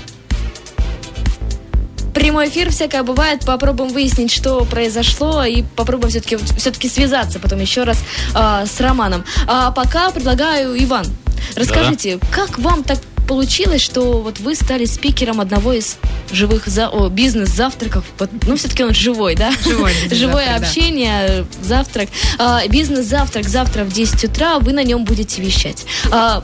Прямой 2.26 2.48
эфир 2.48 2.72
всякое 2.72 3.04
бывает. 3.04 3.44
Попробуем 3.44 3.92
выяснить, 3.92 4.32
что 4.32 4.64
произошло, 4.64 5.44
и 5.44 5.62
попробуем 5.62 6.10
все-таки 6.10 6.36
все-таки 6.58 6.88
связаться 6.88 7.38
потом 7.38 7.60
еще 7.60 7.84
раз 7.84 8.02
э, 8.34 8.64
с 8.66 8.80
Романом. 8.80 9.24
А 9.46 9.70
пока 9.70 10.10
предлагаю 10.10 10.76
Иван. 10.82 11.06
Расскажите, 11.54 12.16
да. 12.16 12.26
как 12.32 12.58
вам 12.58 12.82
так 12.82 12.98
получилось, 13.28 13.80
что 13.80 14.22
вот 14.22 14.40
вы 14.40 14.56
стали 14.56 14.86
спикером 14.86 15.40
одного 15.40 15.72
из 15.72 15.98
живых 16.32 16.66
за... 16.66 16.88
О, 16.88 17.08
бизнес-завтраков. 17.08 18.04
Ну, 18.44 18.56
все-таки 18.56 18.82
он 18.82 18.92
живой, 18.92 19.36
да? 19.36 19.52
Живой, 19.64 19.92
Живое 20.10 20.56
общение, 20.56 21.44
да. 21.60 21.64
завтрак. 21.64 22.08
А, 22.38 22.66
бизнес-завтрак 22.66 23.48
завтра 23.48 23.84
в 23.84 23.92
10 23.92 24.24
утра, 24.24 24.58
вы 24.58 24.72
на 24.72 24.82
нем 24.82 25.04
будете 25.04 25.42
вещать. 25.42 25.84
А, 26.10 26.42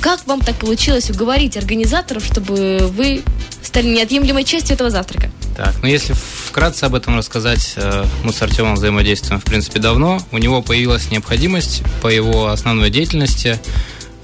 как 0.00 0.26
вам 0.26 0.40
так 0.40 0.56
получилось 0.56 1.10
уговорить 1.10 1.56
организаторов, 1.56 2.24
чтобы 2.24 2.78
вы 2.96 3.22
стали 3.62 3.88
неотъемлемой 3.88 4.44
частью 4.44 4.74
этого 4.74 4.90
завтрака? 4.90 5.30
Так, 5.56 5.74
ну 5.82 5.88
если 5.88 6.14
вкратце 6.14 6.84
об 6.84 6.94
этом 6.94 7.16
рассказать, 7.16 7.74
э, 7.76 8.04
мы 8.24 8.32
с 8.32 8.40
Артемом 8.40 8.74
взаимодействуем, 8.74 9.40
в 9.40 9.44
принципе, 9.44 9.78
давно. 9.78 10.20
У 10.32 10.38
него 10.38 10.62
появилась 10.62 11.10
необходимость 11.10 11.82
по 12.00 12.08
его 12.08 12.48
основной 12.48 12.90
деятельности 12.90 13.60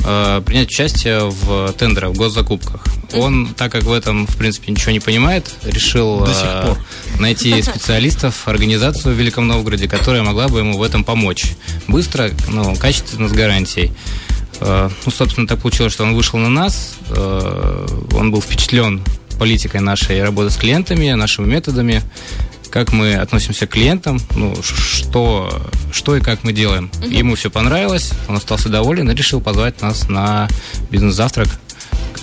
э, 0.01 0.43
принять 0.47 0.69
участие 0.69 1.29
в 1.29 1.73
тендерах, 1.75 2.13
в 2.13 2.17
госзакупках. 2.17 2.83
Он, 3.13 3.55
так 3.55 3.71
как 3.71 3.85
в 3.85 3.93
этом, 3.93 4.27
в 4.27 4.37
принципе, 4.37 4.73
ничего 4.73 4.93
не 4.93 5.01
понимает, 5.01 5.53
решил 5.65 6.21
До 6.21 6.33
сих 6.33 6.47
э, 6.47 6.67
пор. 6.67 6.79
найти 7.21 7.61
специалистов, 7.63 8.49
организацию 8.49 9.15
в 9.15 9.19
Великом 9.19 9.47
Новгороде, 9.47 9.89
которая 9.89 10.23
могла 10.23 10.49
бы 10.49 10.61
ему 10.61 10.79
в 10.79 10.83
этом 10.83 11.05
помочь. 11.05 11.53
Быстро, 11.87 12.31
но 12.49 12.75
качественно, 12.77 13.29
с 13.29 13.33
гарантией. 13.33 13.93
Э, 14.61 14.89
ну, 15.05 15.13
собственно, 15.13 15.47
так 15.47 15.61
получилось, 15.61 15.93
что 15.93 16.05
он 16.05 16.15
вышел 16.15 16.39
на 16.39 16.49
нас, 16.49 16.97
э, 17.11 17.87
он 18.15 18.31
был 18.31 18.41
впечатлен 18.41 19.03
политикой 19.39 19.81
нашей 19.81 20.23
работы 20.23 20.51
с 20.51 20.57
клиентами, 20.57 21.11
нашими 21.13 21.47
методами, 21.47 22.03
как 22.71 22.93
мы 22.93 23.15
относимся 23.15 23.67
к 23.67 23.71
клиентам, 23.71 24.21
ну, 24.35 24.55
что, 24.63 25.51
что 25.93 26.17
и 26.17 26.21
как 26.21 26.43
мы 26.45 26.53
делаем. 26.53 26.91
Угу. 26.99 27.11
Ему 27.11 27.35
все 27.35 27.51
понравилось, 27.51 28.13
он 28.29 28.37
остался 28.37 28.69
доволен 28.69 29.11
и 29.11 29.15
решил 29.15 29.41
позвать 29.41 29.81
нас 29.83 30.09
на 30.09 30.49
бизнес-завтрак 30.91 31.49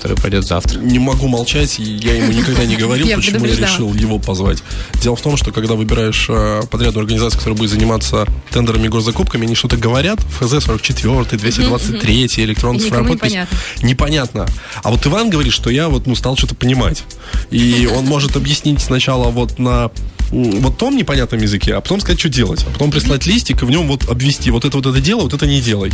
который 0.03 0.17
пройдет 0.17 0.43
завтра. 0.43 0.79
Не 0.79 0.99
могу 0.99 1.29
молчать, 1.29 1.79
я 1.79 2.15
ему 2.15 2.33
никогда 2.33 2.65
не 2.65 2.75
говорил, 2.83 3.07
почему 3.15 3.45
я 3.45 3.55
решил 3.55 3.93
его 3.93 4.19
позвать. 4.19 4.61
Дело 5.01 5.15
в 5.15 5.21
том, 5.21 5.37
что 5.37 5.53
когда 5.53 5.75
выбираешь 5.75 6.25
э, 6.27 6.63
подрядную 6.69 7.03
организацию, 7.03 7.39
которая 7.39 7.57
будет 7.57 7.69
заниматься 7.69 8.27
тендерами 8.51 8.87
и 8.87 8.89
госзакупками, 8.89 9.45
они 9.45 9.55
что-то 9.55 9.77
говорят, 9.77 10.19
ФЗ-44, 10.41 11.37
223, 11.37 12.29
электронная 12.43 12.81
цифровая 12.81 13.13
подпись. 13.13 13.31
Непонятно. 13.31 13.57
непонятно. 13.81 14.45
А 14.83 14.91
вот 14.91 15.07
Иван 15.07 15.29
говорит, 15.29 15.53
что 15.53 15.69
я 15.69 15.87
вот 15.87 16.05
ну, 16.05 16.15
стал 16.15 16.35
что-то 16.35 16.55
понимать. 16.55 17.05
И 17.49 17.87
он 17.97 18.03
может 18.03 18.35
объяснить 18.35 18.81
сначала 18.81 19.29
вот 19.29 19.57
на 19.57 19.89
вот 20.33 20.77
том 20.77 20.97
непонятном 20.97 21.41
языке, 21.41 21.75
а 21.75 21.81
потом 21.81 22.01
сказать, 22.01 22.19
что 22.19 22.27
делать. 22.27 22.65
А 22.67 22.71
потом 22.71 22.91
прислать 22.91 23.25
листик 23.25 23.61
и 23.61 23.65
в 23.65 23.69
нем 23.69 23.87
вот 23.87 24.09
обвести. 24.09 24.51
Вот 24.51 24.65
это 24.65 24.75
вот 24.75 24.85
это 24.85 24.99
дело, 24.99 25.21
вот 25.21 25.33
это 25.33 25.45
не 25.45 25.61
делай. 25.61 25.91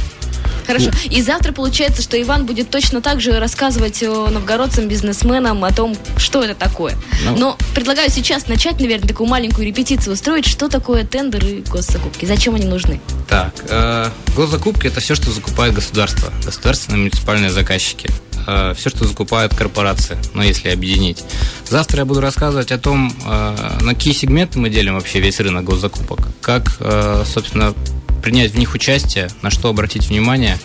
Хорошо. 0.70 0.92
Ну. 0.92 1.18
И 1.18 1.22
завтра 1.24 1.52
получается, 1.52 2.04
что 2.04 2.22
Иван 2.22 2.46
будет 2.46 2.70
точно 2.70 3.02
так 3.02 3.22
же 3.22 3.40
рассказывать 3.40 4.04
новгородцам, 4.04 4.88
бизнесменам 4.88 5.64
о 5.64 5.72
том, 5.72 5.96
что 6.18 6.44
это 6.44 6.54
такое. 6.54 6.96
Ну. 7.26 7.36
Но 7.38 7.58
предлагаю 7.74 8.12
сейчас 8.12 8.48
начать, 8.48 8.80
наверное, 8.80 9.08
такую 9.08 9.28
маленькую 9.28 9.66
репетицию 9.66 10.14
устроить, 10.14 10.46
что 10.46 10.68
такое 10.70 11.04
тендеры 11.06 11.48
и 11.48 11.62
госзакупки, 11.62 12.26
зачем 12.26 12.54
они 12.54 12.66
нужны. 12.66 13.02
Так, 13.28 13.54
э, 13.68 14.10
госзакупки 14.36 14.86
это 14.86 15.00
все, 15.00 15.16
что 15.16 15.32
закупает 15.32 15.74
государство, 15.74 16.32
государственные 16.46 17.00
муниципальные 17.00 17.50
заказчики. 17.50 18.08
Э, 18.46 18.76
все, 18.78 18.92
что 18.92 19.06
закупают 19.06 19.56
корпорации, 19.56 20.18
ну, 20.36 20.44
если 20.44 20.70
объединить. 20.70 21.24
Завтра 21.68 22.00
я 22.00 22.06
буду 22.06 22.22
рассказывать 22.22 22.72
о 22.72 22.78
том, 22.78 23.12
э, 23.26 23.78
на 23.82 23.96
какие 23.96 24.14
сегменты 24.14 24.60
мы 24.60 24.70
делим 24.70 24.94
вообще 24.94 25.20
весь 25.20 25.40
рынок 25.40 25.64
госзакупок, 25.64 26.20
как, 26.42 26.78
собственно, 27.26 27.74
принять 28.20 28.52
в 28.52 28.58
них 28.58 28.74
участие, 28.74 29.30
на 29.42 29.50
что 29.50 29.70
обратить 29.70 30.10
внимание. 30.10 30.58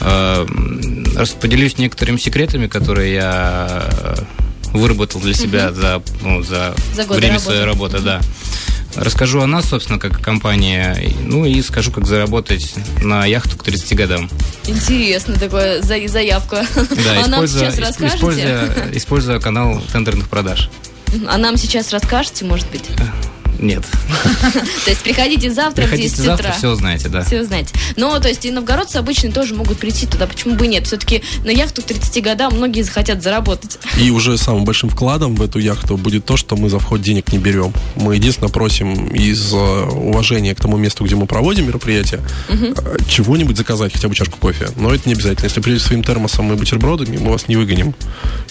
Расподелюсь 0.00 1.78
некоторыми 1.78 2.18
секретами, 2.18 2.66
которые 2.66 3.14
я 3.14 4.16
выработал 4.72 5.20
для 5.20 5.34
себя 5.34 5.68
угу. 5.68 5.74
за, 5.74 6.02
ну, 6.22 6.42
за, 6.42 6.74
за 6.94 7.04
время 7.04 7.34
работы. 7.34 7.44
своей 7.44 7.64
работы, 7.64 7.98
да. 8.00 8.20
Расскажу 8.94 9.42
о 9.42 9.46
нас, 9.46 9.66
собственно, 9.68 9.98
как 9.98 10.20
компания, 10.22 11.12
ну 11.20 11.44
и 11.44 11.60
скажу, 11.60 11.92
как 11.92 12.06
заработать 12.06 12.74
на 13.02 13.26
яхту 13.26 13.58
к 13.58 13.62
30 13.62 13.94
годам. 13.94 14.30
Интересно, 14.66 15.34
такое 15.34 15.82
заявку. 15.82 16.56
Да, 16.56 17.24
а 17.24 17.28
нам 17.28 17.46
сейчас 17.46 17.78
расскажете? 17.78 18.16
Используя, 18.16 18.90
используя 18.92 19.40
канал 19.40 19.82
тендерных 19.92 20.28
продаж. 20.28 20.70
А 21.28 21.36
нам 21.36 21.56
сейчас 21.56 21.92
расскажете, 21.92 22.44
может 22.46 22.70
быть? 22.70 22.84
Нет. 23.58 23.82
То 24.84 24.90
есть 24.90 25.02
приходите 25.02 25.50
завтра 25.50 25.82
приходите 25.82 26.08
в 26.08 26.16
10 26.16 26.24
завтра, 26.24 26.48
утра. 26.48 26.58
все 26.58 26.68
узнаете, 26.70 27.08
да. 27.08 27.24
Все 27.24 27.40
узнаете. 27.40 27.74
Но, 27.96 28.18
то 28.18 28.28
есть 28.28 28.44
и 28.44 28.50
новгородцы 28.50 28.96
обычно 28.96 29.32
тоже 29.32 29.54
могут 29.54 29.78
прийти 29.78 30.06
туда, 30.06 30.26
почему 30.26 30.54
бы 30.54 30.66
нет? 30.66 30.86
Все-таки 30.86 31.22
на 31.44 31.50
яхту 31.50 31.82
к 31.82 31.86
30 31.86 32.22
годам 32.22 32.54
многие 32.54 32.82
захотят 32.82 33.22
заработать. 33.22 33.78
И 34.00 34.10
уже 34.10 34.36
самым 34.38 34.64
большим 34.64 34.90
вкладом 34.90 35.34
в 35.34 35.42
эту 35.42 35.58
яхту 35.58 35.96
будет 35.96 36.24
то, 36.24 36.36
что 36.36 36.56
мы 36.56 36.68
за 36.70 36.78
вход 36.78 37.00
денег 37.00 37.32
не 37.32 37.38
берем. 37.38 37.72
Мы 37.96 38.16
единственно 38.16 38.48
просим 38.48 39.08
из 39.08 39.52
э, 39.52 39.56
уважения 39.56 40.54
к 40.54 40.60
тому 40.60 40.76
месту, 40.76 41.04
где 41.04 41.16
мы 41.16 41.26
проводим 41.26 41.66
мероприятие, 41.66 42.20
угу. 42.48 42.74
чего-нибудь 43.08 43.56
заказать, 43.56 43.92
хотя 43.92 44.08
бы 44.08 44.14
чашку 44.14 44.38
кофе. 44.38 44.68
Но 44.76 44.92
это 44.92 45.08
не 45.08 45.14
обязательно. 45.14 45.46
Если 45.46 45.60
придете 45.60 45.84
своим 45.84 46.02
термосом 46.02 46.52
и 46.52 46.56
бутербродами, 46.56 47.16
мы 47.18 47.30
вас 47.30 47.48
не 47.48 47.56
выгоним. 47.56 47.94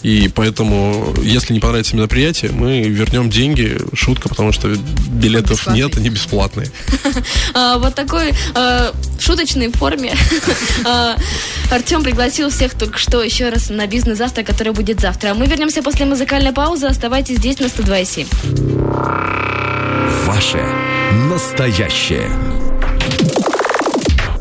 И 0.02 0.30
поэтому, 0.34 1.14
если 1.22 1.54
не 1.54 1.60
понравится 1.60 1.96
мероприятие, 1.96 2.52
мы 2.52 2.82
вернем 2.84 3.30
деньги. 3.30 3.78
Шутка, 3.94 4.30
потому 4.30 4.52
что 4.52 4.76
билетов 5.08 5.68
нет, 5.68 5.98
они 5.98 6.10
бесплатные. 6.10 6.70
А, 7.54 7.78
вот 7.78 7.96
такой 7.96 8.34
а, 8.54 8.94
шуточной 9.20 9.72
форме 9.72 10.14
а, 10.86 11.16
Артем 11.72 12.04
пригласил 12.04 12.50
всех 12.50 12.74
только 12.74 12.98
что 12.98 13.24
еще 13.24 13.50
раз 13.50 13.70
на 13.70 13.88
бизнес-завтра, 13.88 14.44
который 14.44 14.74
будет 14.74 15.00
завтра. 15.00 15.34
Мы 15.34 15.46
вернемся 15.46 15.82
после 15.82 16.06
музыкальной 16.06 16.52
паузы. 16.52 16.88
Оставайтесь 16.88 17.38
здесь 17.38 17.60
на 17.60 17.66
102,7. 17.66 18.28
Ваше 20.26 20.66
настоящее. 21.30 22.30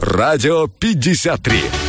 Радио 0.01 0.67
53. 0.67 1.84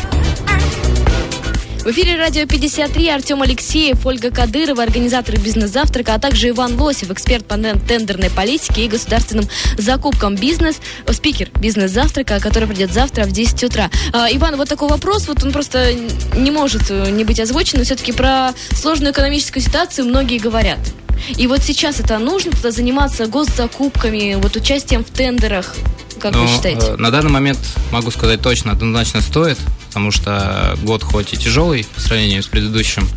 В 1.86 1.90
эфире 1.90 2.16
«Радио 2.16 2.46
53» 2.46 3.14
Артем 3.14 3.44
Алексеев, 3.44 4.04
Ольга 4.08 4.32
Кадырова, 4.32 4.82
организаторы 4.82 5.38
бизнес-завтрака, 5.38 6.16
а 6.16 6.20
также 6.20 6.50
Иван 6.50 6.82
Лосев, 6.82 7.12
эксперт 7.12 7.46
по 7.46 7.58
тендерной 7.58 8.32
политике 8.32 8.86
и 8.86 8.88
государственным 8.88 9.48
закупкам 9.78 10.34
бизнес, 10.34 10.78
спикер 11.12 11.52
бизнес-завтрака, 11.60 12.40
который 12.40 12.68
придет 12.68 12.92
завтра 12.92 13.26
в 13.26 13.32
10 13.32 13.66
утра. 13.66 13.92
А, 14.14 14.28
Иван, 14.32 14.56
вот 14.56 14.68
такой 14.68 14.90
вопрос, 14.90 15.28
вот 15.28 15.44
он 15.44 15.52
просто 15.52 15.94
не 16.36 16.50
может 16.50 16.90
э, 16.90 17.12
не 17.12 17.24
быть 17.24 17.40
озвучен, 17.40 17.78
но 17.78 17.84
все-таки 17.84 18.14
про 18.14 18.50
сложную 18.72 19.14
экономическую 19.14 19.62
ситуацию 19.62 20.08
многие 20.08 20.40
говорят. 20.40 20.80
И 21.38 21.46
вот 21.46 21.62
сейчас 21.62 22.00
это 22.00 22.18
нужно 22.18 22.52
туда 22.52 22.72
заниматься 22.72 23.28
госзакупками, 23.28 24.40
вот 24.42 24.56
участием 24.56 25.06
в 25.06 25.12
тендерах, 25.12 25.76
как 26.20 26.34
Но, 26.34 26.42
вы 26.42 26.48
считаете? 26.48 26.94
Э, 26.94 26.96
на 26.96 27.12
данный 27.12 27.30
момент 27.30 27.60
могу 27.92 28.10
сказать 28.10 28.42
точно, 28.42 28.72
однозначно 28.72 29.22
стоит, 29.22 29.60
потому 29.96 30.12
что 30.12 30.78
год 30.84 31.04
хоть 31.04 31.32
и 31.32 31.38
тяжелый 31.38 31.88
по 31.96 32.02
сравнению 32.02 32.44
с 32.44 32.48
предыдущим, 32.48 33.08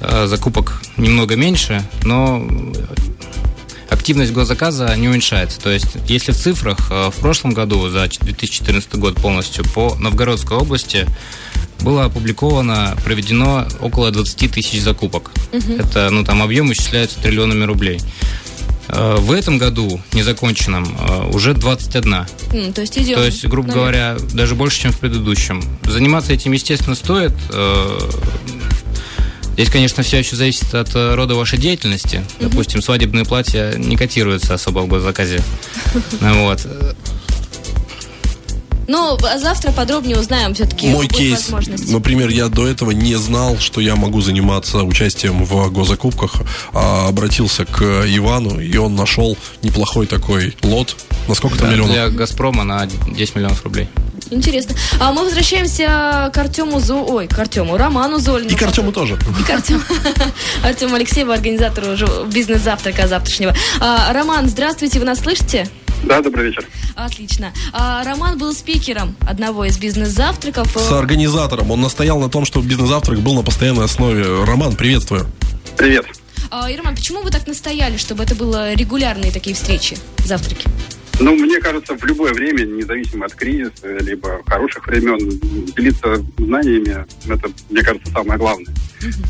э, 0.00 0.26
закупок 0.26 0.82
немного 0.96 1.36
меньше, 1.36 1.84
но 2.02 2.44
активность 3.88 4.32
госзаказа 4.32 4.92
не 4.96 5.06
уменьшается. 5.06 5.60
То 5.60 5.70
есть, 5.70 5.86
если 6.08 6.32
в 6.32 6.36
цифрах 6.36 6.90
э, 6.90 7.10
в 7.12 7.20
прошлом 7.20 7.52
году, 7.52 7.88
за 7.90 8.08
2014 8.08 8.96
год 8.96 9.14
полностью, 9.22 9.64
по 9.72 9.94
Новгородской 10.00 10.56
области 10.56 11.06
было 11.78 12.06
опубликовано, 12.06 12.96
проведено 13.04 13.68
около 13.78 14.10
20 14.10 14.50
тысяч 14.50 14.82
закупок. 14.82 15.30
Угу. 15.52 15.74
Это, 15.78 16.10
ну, 16.10 16.24
там 16.24 16.42
объем 16.42 16.72
исчисляется 16.72 17.20
триллионами 17.20 17.62
рублей. 17.62 18.00
Э, 18.88 19.16
в 19.18 19.32
этом 19.32 19.58
году 19.58 20.00
незаконченном 20.12 20.96
э, 20.98 21.30
уже 21.32 21.54
21. 21.54 22.12
Mm, 22.12 22.72
то 22.72 22.80
есть 22.80 22.98
идем. 22.98 23.16
То 23.16 23.24
есть, 23.24 23.44
грубо 23.46 23.68
наверх. 23.68 23.80
говоря, 23.80 24.16
даже 24.32 24.54
больше, 24.54 24.80
чем 24.80 24.92
в 24.92 24.98
предыдущем. 24.98 25.62
Заниматься 25.84 26.32
этим, 26.32 26.52
естественно, 26.52 26.96
стоит. 26.96 27.32
Э, 27.50 27.98
здесь, 29.54 29.70
конечно, 29.70 30.02
все 30.02 30.18
еще 30.18 30.36
зависит 30.36 30.74
от 30.74 30.94
рода 30.94 31.34
вашей 31.34 31.58
деятельности. 31.58 32.16
Mm-hmm. 32.16 32.48
Допустим, 32.48 32.82
свадебные 32.82 33.24
платья 33.24 33.74
не 33.76 33.96
котируются 33.96 34.54
особо 34.54 34.80
в 34.80 34.88
госзаказе. 34.88 35.42
Вот. 36.20 36.66
Ну, 38.86 39.16
а 39.22 39.38
завтра 39.38 39.72
подробнее 39.72 40.18
узнаем 40.18 40.54
все-таки. 40.54 40.88
Мой 40.88 41.08
кейс, 41.08 41.48
например, 41.88 42.28
я 42.28 42.48
до 42.48 42.66
этого 42.66 42.90
не 42.90 43.16
знал, 43.16 43.58
что 43.58 43.80
я 43.80 43.96
могу 43.96 44.20
заниматься 44.20 44.82
участием 44.82 45.44
в 45.44 45.70
госзакупках, 45.70 46.42
а 46.72 47.08
обратился 47.08 47.64
к 47.64 47.82
Ивану, 47.82 48.60
и 48.60 48.76
он 48.76 48.96
нашел 48.96 49.36
неплохой 49.62 50.06
такой 50.06 50.56
лот. 50.62 50.96
На 51.28 51.34
сколько 51.34 51.56
то 51.56 51.64
Да, 51.64 51.70
миллионов? 51.70 51.92
Для 51.92 52.08
Газпрома 52.08 52.64
на 52.64 52.86
10 52.86 53.36
миллионов 53.36 53.62
рублей. 53.64 53.88
Интересно. 54.30 54.76
А 55.00 55.12
мы 55.12 55.24
возвращаемся 55.24 56.30
к 56.32 56.38
Артему 56.38 56.78
Зо... 56.80 57.04
Ой, 57.04 57.26
к 57.26 57.38
Артему, 57.38 57.76
Роману 57.76 58.18
Зольну. 58.18 58.48
И 58.48 58.54
к 58.54 58.62
Артему 58.62 58.92
тоже. 58.92 59.18
И 59.40 59.42
к 59.42 59.50
Артему, 59.50 59.80
Артему 60.64 60.94
Алексееву, 60.94 61.32
организатору 61.32 61.96
бизнес-завтрака 62.26 63.08
завтрашнего. 63.08 63.54
А, 63.80 64.12
Роман, 64.12 64.48
здравствуйте, 64.48 65.00
вы 65.00 65.04
нас 65.04 65.18
слышите? 65.18 65.68
Да, 66.04 66.22
добрый 66.22 66.46
вечер. 66.46 66.66
Отлично. 66.94 67.52
А, 67.72 68.02
Роман 68.04 68.38
был 68.38 68.52
спикером 68.52 69.14
одного 69.26 69.66
из 69.66 69.78
бизнес-завтраков. 69.78 70.76
С 70.76 70.92
организатором. 70.92 71.70
Он 71.70 71.80
настоял 71.80 72.18
на 72.18 72.28
том, 72.28 72.44
чтобы 72.44 72.66
бизнес-завтрак 72.66 73.20
был 73.20 73.34
на 73.34 73.42
постоянной 73.42 73.84
основе. 73.84 74.44
Роман, 74.44 74.76
приветствую. 74.76 75.26
Привет. 75.76 76.06
А, 76.50 76.70
и, 76.70 76.76
Роман, 76.76 76.96
почему 76.96 77.22
вы 77.22 77.30
так 77.30 77.46
настояли, 77.46 77.96
чтобы 77.96 78.24
это 78.24 78.34
было 78.34 78.72
регулярные 78.74 79.30
такие 79.30 79.54
встречи, 79.54 79.96
завтраки? 80.24 80.68
Ну, 81.20 81.36
мне 81.36 81.60
кажется, 81.60 81.94
в 81.94 82.04
любое 82.04 82.32
время, 82.32 82.64
независимо 82.64 83.26
от 83.26 83.34
кризиса, 83.34 83.98
либо 84.00 84.40
хороших 84.46 84.86
времен, 84.86 85.18
делиться 85.76 86.24
знаниями, 86.38 87.04
это, 87.28 87.50
мне 87.68 87.82
кажется, 87.82 88.10
самое 88.10 88.38
главное. 88.38 88.72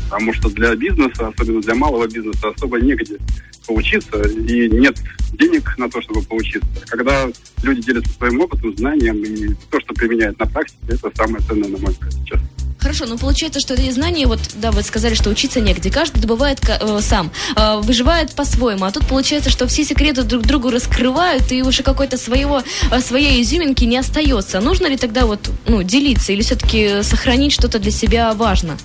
Потому 0.09 0.33
что 0.33 0.49
для 0.49 0.73
бизнеса, 0.75 1.27
особенно 1.27 1.61
для 1.61 1.75
малого 1.75 2.07
бизнеса, 2.07 2.47
особо 2.55 2.79
негде 2.79 3.17
поучиться, 3.65 4.21
и 4.21 4.69
нет 4.69 4.97
денег 5.33 5.77
на 5.77 5.89
то, 5.89 6.01
чтобы 6.01 6.21
поучиться. 6.21 6.67
Когда 6.87 7.27
люди 7.63 7.81
делятся 7.81 8.13
своим 8.13 8.41
опытом, 8.41 8.75
знанием, 8.75 9.23
и 9.23 9.55
то, 9.69 9.79
что 9.79 9.93
применяют 9.93 10.39
на 10.39 10.45
практике, 10.45 10.79
это 10.89 11.11
самое 11.15 11.43
ценное, 11.45 11.69
на 11.69 11.77
мой 11.77 11.91
взгляд, 11.91 12.13
сейчас. 12.13 12.41
Хорошо, 12.81 13.05
но 13.05 13.15
получается, 13.15 13.59
что 13.59 13.75
эти 13.75 13.91
знания, 13.91 14.25
вот, 14.25 14.39
да, 14.55 14.71
вы 14.71 14.81
сказали, 14.81 15.13
что 15.13 15.29
учиться 15.29 15.61
негде. 15.61 15.91
Каждый 15.91 16.19
добывает 16.19 16.59
э, 16.67 16.99
сам, 17.01 17.31
э, 17.55 17.77
выживает 17.81 18.33
по-своему. 18.33 18.85
А 18.85 18.91
тут 18.91 19.05
получается, 19.05 19.51
что 19.51 19.67
все 19.67 19.83
секреты 19.83 20.23
друг 20.23 20.47
другу 20.47 20.71
раскрывают, 20.71 21.51
и 21.51 21.61
уже 21.61 21.83
какой-то 21.83 22.17
своего, 22.17 22.63
э, 22.91 22.99
своей 22.99 23.39
изюминки 23.43 23.83
не 23.83 23.97
остается. 23.97 24.59
Нужно 24.61 24.87
ли 24.87 24.97
тогда 24.97 25.27
вот, 25.27 25.51
ну, 25.67 25.83
делиться 25.83 26.33
или 26.33 26.41
все-таки 26.41 27.03
сохранить 27.03 27.53
что-то 27.53 27.77
для 27.77 27.91
себя 27.91 28.33
важно? 28.33 28.77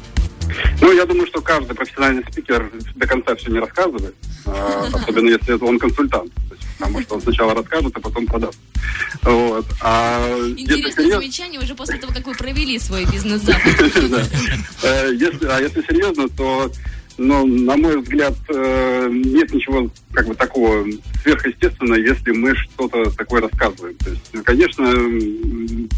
Ну, 0.80 0.92
я 0.92 1.04
думаю, 1.06 1.26
что 1.26 1.40
каждый 1.40 1.74
профессиональный 1.74 2.24
спикер 2.30 2.70
до 2.94 3.06
конца 3.06 3.34
все 3.36 3.50
не 3.50 3.58
рассказывает, 3.58 4.14
а, 4.46 4.86
особенно 4.94 5.28
если 5.30 5.54
это 5.54 5.64
он 5.64 5.78
консультант. 5.78 6.32
Потому 6.78 7.00
что 7.02 7.14
он 7.14 7.22
сначала 7.22 7.54
расскажет, 7.54 7.92
а 7.96 8.00
потом 8.00 8.26
продаст. 8.26 8.58
Вот. 9.22 9.64
А 9.80 10.20
Интересное 10.56 10.92
серьезно- 10.92 11.20
замечание 11.20 11.60
уже 11.60 11.74
после 11.74 11.96
того, 11.98 12.12
как 12.12 12.26
вы 12.26 12.34
провели 12.34 12.78
свой 12.78 13.04
бизнес-завтрак. 13.06 13.76
Э, 14.82 15.08
А 15.48 15.60
если 15.60 15.82
серьезно, 15.88 16.28
то, 16.28 16.70
ну, 17.18 17.46
на 17.46 17.76
мой 17.76 18.00
взгляд, 18.00 18.34
э, 18.48 19.08
нет 19.10 19.52
ничего 19.52 19.90
как 20.12 20.26
бы 20.26 20.34
такого 20.34 20.86
сверхъестественного, 21.22 21.98
если 21.98 22.32
мы 22.32 22.54
что-то 22.54 23.10
такое 23.10 23.42
рассказываем. 23.42 23.96
То 23.96 24.10
есть, 24.10 24.30
ну, 24.32 24.42
конечно, 24.42 24.84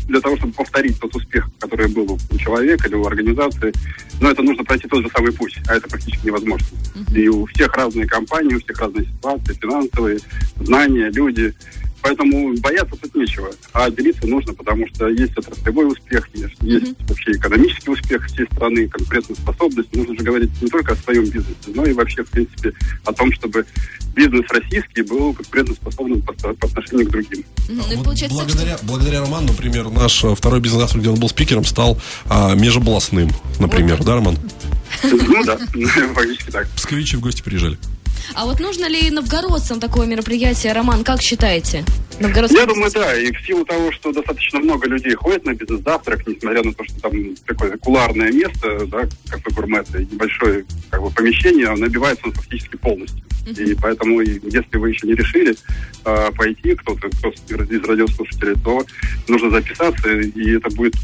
для 0.06 0.20
того, 0.20 0.36
чтобы 0.36 0.52
повторить 0.52 0.98
тот 1.00 1.14
успех, 1.16 1.48
который 1.58 1.88
был 1.88 2.18
у 2.30 2.38
человека 2.38 2.88
или 2.88 2.94
у 2.94 3.06
организации, 3.06 3.72
но 4.20 4.30
это 4.30 4.42
нужно 4.42 4.64
пройти 4.64 4.88
тот 4.88 5.02
же 5.02 5.10
самый 5.14 5.32
путь, 5.32 5.58
а 5.68 5.76
это 5.76 5.88
практически 5.88 6.26
невозможно. 6.26 6.66
И 7.14 7.28
у 7.28 7.46
всех 7.46 7.74
разные 7.74 8.06
компании, 8.06 8.54
у 8.54 8.60
всех 8.60 8.78
разные 8.80 9.06
ситуации, 9.06 9.54
финансовые, 9.54 10.18
знания, 10.60 11.10
люди. 11.10 11.54
Поэтому 12.02 12.54
бояться 12.58 12.96
тут 12.96 13.14
нечего, 13.14 13.50
а 13.72 13.90
делиться 13.90 14.26
нужно, 14.26 14.54
потому 14.54 14.86
что 14.88 15.08
есть 15.08 15.36
отраслевой 15.36 15.88
успех, 15.88 16.28
есть, 16.34 16.56
есть 16.60 16.94
вообще 17.08 17.32
экономический 17.32 17.90
успех 17.90 18.26
всей 18.26 18.46
страны, 18.46 18.88
конкурентоспособность. 18.88 19.94
Нужно 19.94 20.14
же 20.16 20.22
говорить 20.22 20.50
не 20.62 20.68
только 20.68 20.92
о 20.92 20.96
своем 20.96 21.24
бизнесе, 21.24 21.56
но 21.74 21.84
и 21.84 21.92
вообще, 21.92 22.22
в 22.22 22.30
принципе, 22.30 22.72
о 23.04 23.12
том, 23.12 23.32
чтобы 23.32 23.66
бизнес 24.14 24.44
российский 24.50 25.02
был 25.02 25.34
конкурентоспособным 25.34 26.22
по, 26.22 26.32
по 26.32 26.66
отношению 26.66 27.06
к 27.06 27.10
другим. 27.10 27.44
Мгм. 27.68 27.78
Ну 27.78 27.92
и 27.92 27.96
Вот 27.96 28.04
получается 28.04 28.38
так, 28.38 28.48
что 28.48 28.56
благодаря, 28.56 28.78
благодаря 28.82 29.20
Роману, 29.20 29.48
например, 29.48 29.90
наш 29.90 30.24
э, 30.24 30.34
второй 30.34 30.60
бизнес-завтрак, 30.60 31.02
где 31.02 31.10
он 31.10 31.18
был 31.18 31.28
спикером, 31.28 31.64
стал 31.64 32.00
а, 32.26 32.54
межобластным, 32.54 33.30
например, 33.58 34.02
да, 34.04 34.14
Роман? 34.14 34.38
Ну 35.02 35.44
да, 35.44 35.58
фактически 36.14 36.50
так. 36.50 36.68
Псковичи 36.70 37.16
в 37.16 37.20
гости 37.20 37.42
приезжали. 37.42 37.78
А 38.40 38.44
вот 38.46 38.60
нужно 38.60 38.88
ли 38.88 39.10
новгородцам 39.10 39.80
такое 39.80 40.06
мероприятие, 40.06 40.72
Роман, 40.72 41.02
как 41.02 41.20
считаете? 41.20 41.84
Я 42.20 42.66
думаю, 42.66 42.90
да, 42.92 43.14
и 43.16 43.32
в 43.32 43.40
силу 43.46 43.64
того, 43.64 43.92
что 43.92 44.12
достаточно 44.12 44.58
много 44.60 44.88
людей 44.88 45.14
ходит 45.14 45.44
на 45.44 45.54
бизнес-завтрак, 45.54 46.26
несмотря 46.26 46.62
на 46.62 46.72
то, 46.72 46.84
что 46.84 47.00
там 47.00 47.12
такое 47.46 47.76
куларное 47.78 48.32
место, 48.32 48.86
да, 48.86 49.08
кафе 49.28 49.50
гурмет, 49.54 49.86
и 49.94 50.06
небольшое 50.12 50.64
как 50.90 51.02
бы, 51.02 51.10
помещение, 51.10 51.70
набивается 51.74 52.26
он 52.26 52.32
фактически 52.32 52.76
полностью. 52.76 53.22
И 53.46 53.74
поэтому, 53.80 54.20
если 54.20 54.76
вы 54.76 54.90
еще 54.90 55.06
не 55.06 55.14
решили 55.14 55.56
а, 56.04 56.30
пойти, 56.32 56.74
кто-то 56.74 57.08
кто 57.08 57.30
из 57.30 57.82
радиослушателей, 57.82 58.54
то 58.62 58.84
нужно 59.26 59.50
записаться, 59.50 60.10
и 60.10 60.56
это 60.56 60.68
будет 60.70 60.94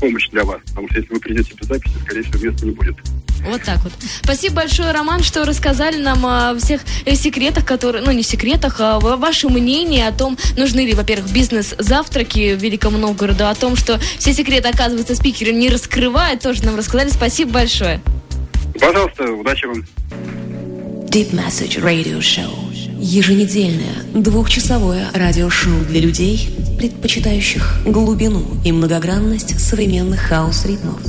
помощь 0.00 0.28
для 0.30 0.44
вас. 0.44 0.60
Потому 0.68 0.88
что 0.88 0.98
если 0.98 1.14
вы 1.14 1.20
придете 1.20 1.54
без 1.54 1.68
записи, 1.68 1.94
скорее 2.02 2.22
всего, 2.22 2.44
места 2.44 2.66
не 2.66 2.72
будет. 2.72 2.96
Вот 3.44 3.62
так 3.62 3.82
вот. 3.82 3.92
Спасибо 4.22 4.56
большое, 4.56 4.92
Роман, 4.92 5.22
что 5.22 5.44
рассказали 5.44 5.96
нам 6.00 6.24
о 6.24 6.54
всех 6.56 6.82
э, 7.06 7.14
секретах, 7.14 7.66
которые, 7.66 8.04
ну 8.04 8.12
не 8.12 8.22
секретах, 8.22 8.76
а 8.78 9.00
ва- 9.00 9.16
ваше 9.16 9.48
мнение 9.48 10.06
о 10.08 10.12
том, 10.12 10.38
нужны 10.62 10.86
ли, 10.86 10.94
во-первых, 10.94 11.32
бизнес-завтраки 11.32 12.56
Великому 12.56 12.96
Новгороду, 12.96 13.48
о 13.48 13.54
том, 13.54 13.74
что 13.74 13.98
все 14.18 14.32
секреты, 14.32 14.68
оказывается, 14.68 15.16
спикеры 15.16 15.52
не 15.52 15.68
раскрывают, 15.68 16.40
тоже 16.40 16.64
нам 16.64 16.76
рассказали. 16.76 17.10
Спасибо 17.10 17.50
большое. 17.50 18.00
Пожалуйста, 18.78 19.24
удачи 19.24 19.66
вам. 19.66 19.84
Deep 21.10 21.32
Message 21.32 21.82
Radio 21.82 22.20
Show. 22.20 22.52
Еженедельное 23.00 24.04
двухчасовое 24.14 25.08
радиошоу 25.12 25.80
для 25.88 26.00
людей, 26.00 26.48
предпочитающих 26.78 27.80
глубину 27.84 28.44
и 28.64 28.70
многогранность 28.70 29.58
современных 29.58 30.20
хаос-ритмов. 30.20 31.00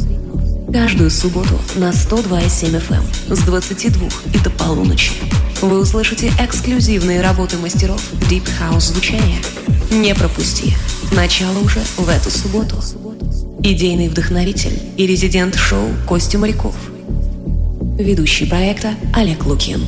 Каждую 0.73 1.12
субботу 1.12 1.59
на 1.75 1.91
102,7 1.91 2.81
FM 2.81 3.36
с 3.36 3.39
22 3.43 4.09
и 4.33 4.39
до 4.39 4.49
полуночи 4.49 5.12
вы 5.62 5.79
услышите 5.79 6.31
эксклюзивные 6.39 7.21
работы 7.21 7.57
мастеров 7.57 8.01
Deep 8.13 8.49
House 8.59 8.79
звучания. 8.79 9.38
Не 9.91 10.15
пропусти. 10.15 10.73
Начало 11.12 11.59
уже 11.59 11.79
в 11.95 12.09
эту 12.09 12.31
субботу. 12.31 12.77
Идейный 13.62 14.09
вдохновитель 14.09 14.79
и 14.97 15.05
резидент 15.05 15.55
шоу 15.55 15.89
Костя 16.07 16.39
Моряков. 16.39 16.75
Ведущий 17.99 18.47
проекта 18.47 18.95
Олег 19.13 19.45
Лукин. 19.45 19.86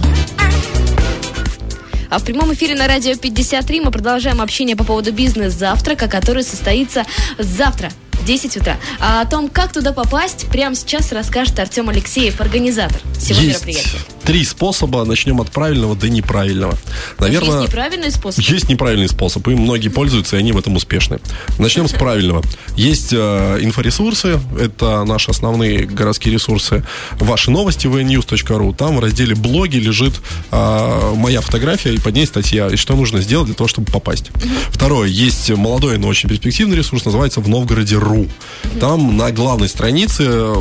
А 2.12 2.20
в 2.20 2.24
прямом 2.24 2.54
эфире 2.54 2.76
на 2.76 2.88
радио 2.88 3.16
53 3.16 3.82
мы 3.82 3.90
продолжаем 3.90 4.40
общение 4.40 4.76
по 4.76 4.84
поводу 4.84 5.12
бизнес-завтрака, 5.12 6.08
который 6.08 6.44
состоится 6.44 7.06
завтра. 7.40 7.90
В 8.26 8.28
10 8.28 8.58
утра. 8.58 8.78
А 9.00 9.22
о 9.22 9.26
том, 9.26 9.50
как 9.50 9.72
туда 9.72 9.94
попасть, 9.94 10.48
прямо 10.48 10.76
сейчас 10.76 11.12
расскажет 11.12 11.60
Артем 11.60 11.90
Алексеев, 11.90 12.42
организатор 12.42 13.00
всего 13.18 13.40
Есть 13.40 13.66
мероприятия. 13.66 14.15
Три 14.26 14.44
способа. 14.44 15.06
Начнем 15.06 15.40
от 15.40 15.52
правильного 15.52 15.96
до 15.96 16.10
неправильного. 16.10 16.78
Наверное, 17.20 17.60
Есть 17.60 17.70
неправильный 17.70 18.12
способ. 18.12 18.44
Есть 18.44 18.70
неправильный 18.70 19.08
способ, 19.08 19.48
им 19.48 19.62
многие 19.62 19.90
пользуются, 19.90 20.36
и 20.36 20.40
они 20.40 20.52
в 20.52 20.58
этом 20.58 20.76
успешны. 20.76 21.20
Начнем 21.60 21.88
с 21.88 21.92
правильного. 21.94 22.44
Есть 22.76 23.14
э, 23.14 23.60
инфоресурсы, 23.62 24.40
это 24.60 25.04
наши 25.06 25.32
основные 25.32 25.86
городские 25.86 26.34
ресурсы. 26.34 26.84
Ваши 27.20 27.52
новости 27.52 27.88
vnews.ru. 27.88 28.76
Там 28.76 28.98
в 28.98 29.00
разделе 29.00 29.36
блоги 29.36 29.78
лежит 29.78 30.16
э, 30.52 31.14
моя 31.16 31.42
фотография 31.42 31.94
и 31.94 32.00
под 32.00 32.16
ней 32.16 32.26
статья, 32.26 32.68
и 32.68 32.76
что 32.76 32.96
нужно 32.96 33.22
сделать 33.22 33.48
для 33.48 33.56
того, 33.56 33.68
чтобы 33.68 33.92
попасть. 33.92 34.32
Второе, 34.72 35.08
есть 35.08 35.50
молодой, 35.52 35.98
но 35.98 36.08
очень 36.08 36.30
перспективный 36.30 36.78
ресурс, 36.78 37.06
называется 37.06 37.42
в 37.42 37.48
Новгороде.ру. 37.48 38.28
Там 38.80 39.18
на 39.18 39.32
главной 39.32 39.70
странице 39.70 40.54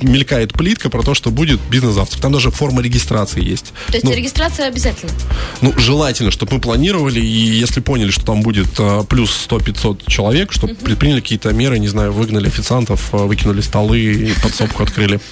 мелькает 0.00 0.52
плитка 0.52 0.90
про 0.90 1.02
то, 1.02 1.14
что 1.14 1.30
будет 1.30 1.60
бизнес-завтрак. 1.70 2.20
Там 2.20 2.32
даже 2.32 2.50
форма 2.50 2.71
регистрации 2.80 3.42
есть. 3.44 3.72
То 3.88 3.94
есть 3.94 4.04
Ну, 4.04 4.12
регистрация 4.12 4.68
обязательно. 4.68 5.12
ну, 5.60 5.72
желательно, 5.78 6.30
чтобы 6.30 6.54
мы 6.54 6.60
планировали, 6.60 7.20
и 7.20 7.58
если 7.58 7.80
поняли, 7.80 8.10
что 8.10 8.24
там 8.24 8.42
будет 8.42 8.68
а, 8.78 9.04
плюс 9.04 9.46
100-500 9.48 10.04
человек, 10.06 10.52
чтобы 10.52 10.74
предприняли 10.74 11.20
какие-то 11.20 11.52
меры, 11.52 11.78
не 11.78 11.88
знаю, 11.88 12.12
выгнали 12.12 12.46
официантов, 12.46 13.08
а, 13.12 13.18
выкинули 13.18 13.60
столы 13.60 14.32
подсобку 14.42 14.82
открыли. 14.82 15.20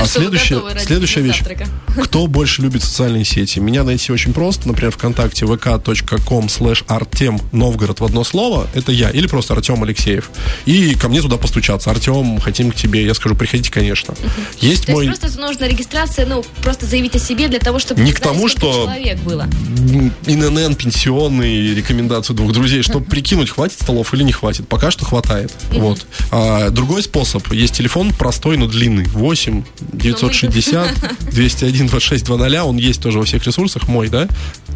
А 0.00 0.06
следующая, 0.06 0.62
следующая 0.78 1.20
вещь. 1.20 1.42
Кто 2.04 2.26
больше 2.26 2.62
любит 2.62 2.82
социальные 2.82 3.24
сети? 3.24 3.58
Меня 3.58 3.84
найти 3.84 4.12
очень 4.12 4.32
просто. 4.32 4.68
Например, 4.68 4.92
ВКонтакте 4.92 5.44
vk.com 5.44 6.46
slash 6.46 6.84
Артем 6.86 7.40
Новгород 7.52 8.00
в 8.00 8.04
одно 8.04 8.24
слово. 8.24 8.68
Это 8.74 8.92
я. 8.92 9.10
Или 9.10 9.26
просто 9.26 9.54
Артем 9.54 9.82
Алексеев. 9.82 10.30
И 10.66 10.94
ко 10.94 11.08
мне 11.08 11.20
туда 11.20 11.36
постучаться. 11.36 11.90
Артем, 11.90 12.38
хотим 12.40 12.70
к 12.70 12.74
тебе. 12.74 13.04
Я 13.04 13.14
скажу, 13.14 13.34
приходите, 13.34 13.70
конечно. 13.70 14.14
Есть 14.60 14.88
мой... 14.88 15.06
просто 15.06 15.40
нужна 15.40 15.68
регистрация, 15.68 16.26
ну, 16.26 16.44
просто 16.62 16.79
просто 16.80 16.86
заявить 16.86 17.16
о 17.16 17.18
себе 17.18 17.48
для 17.48 17.58
того, 17.58 17.78
чтобы 17.78 18.00
Не 18.02 18.12
к 18.12 18.20
тому, 18.20 18.48
что- 18.48 18.72
человек 18.72 19.18
было. 19.20 19.46
ИНН, 20.26 20.74
пенсионный, 20.74 21.74
рекомендации 21.74 22.34
двух 22.34 22.52
друзей, 22.52 22.82
чтобы 22.82 23.04
прикинуть, 23.04 23.50
хватит 23.50 23.78
столов 23.80 24.12
или 24.14 24.22
не 24.22 24.32
хватит. 24.32 24.66
Пока 24.68 24.90
что 24.90 25.04
хватает. 25.04 25.52
Вот. 25.72 26.06
А, 26.30 26.70
другой 26.70 27.02
способ. 27.02 27.52
Есть 27.52 27.74
телефон 27.74 28.12
простой, 28.12 28.56
но 28.56 28.66
длинный. 28.66 29.04
8 29.04 29.62
960 29.92 30.88
201 31.32 31.86
26 31.86 32.28
00. 32.28 32.56
Он 32.64 32.76
есть 32.76 33.02
тоже 33.02 33.18
во 33.18 33.24
всех 33.24 33.44
ресурсах. 33.46 33.88
Мой, 33.88 34.08
да? 34.08 34.28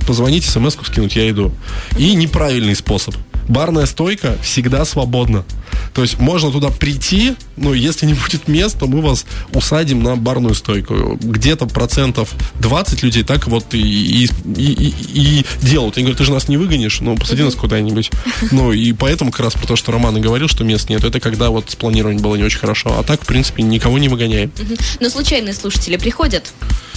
Позвонить, 0.06 0.44
смс-ку 0.44 0.84
скинуть, 0.84 1.16
я 1.16 1.28
иду. 1.30 1.52
И 1.98 2.14
неправильный 2.14 2.74
способ. 2.74 3.14
Барная 3.48 3.87
стойка 3.87 4.37
всегда 4.42 4.85
свободна. 4.85 5.44
То 5.92 6.02
есть 6.02 6.18
можно 6.18 6.50
туда 6.50 6.70
прийти, 6.70 7.35
но 7.57 7.72
если 7.74 8.07
не 8.07 8.14
будет 8.14 8.48
мест, 8.48 8.78
то 8.78 8.87
мы 8.87 9.00
вас 9.00 9.24
усадим 9.52 10.02
на 10.02 10.16
барную 10.16 10.54
стойку. 10.54 11.18
Где-то 11.22 11.66
процентов 11.66 12.33
20 12.61 13.02
людей 13.02 13.22
так 13.22 13.46
вот 13.46 13.74
и, 13.74 13.78
и, 13.80 14.28
и, 14.57 14.72
и- 14.72 14.94
и 15.40 15.46
делают. 15.62 15.96
Они 15.96 16.04
говорят, 16.04 16.18
ты 16.18 16.24
же 16.24 16.33
нас 16.33 16.48
не 16.48 16.57
выгонишь, 16.57 17.00
ну, 17.00 17.16
посади 17.16 17.42
нас 17.42 17.54
куда-нибудь. 17.54 18.11
Ну, 18.50 18.72
и 18.72 18.92
поэтому 18.92 19.30
как 19.30 19.40
раз 19.40 19.54
про 19.54 19.66
то, 19.66 19.76
что 19.76 19.92
Роман 19.92 20.16
и 20.16 20.20
говорил, 20.20 20.48
что 20.48 20.64
мест 20.64 20.88
нет, 20.90 21.02
это 21.04 21.18
когда 21.20 21.50
вот 21.50 21.70
с 21.70 21.74
планированием 21.76 22.22
было 22.22 22.37
не 22.37 22.42
очень 22.44 22.59
хорошо. 22.59 22.98
А 22.98 23.02
так, 23.02 23.22
в 23.22 23.26
принципе, 23.26 23.62
никого 23.62 23.98
не 23.98 24.09
выгоняем. 24.09 24.50
Но 25.00 25.09
случайные 25.09 25.54
слушатели 25.54 25.96
приходят? 25.96 26.52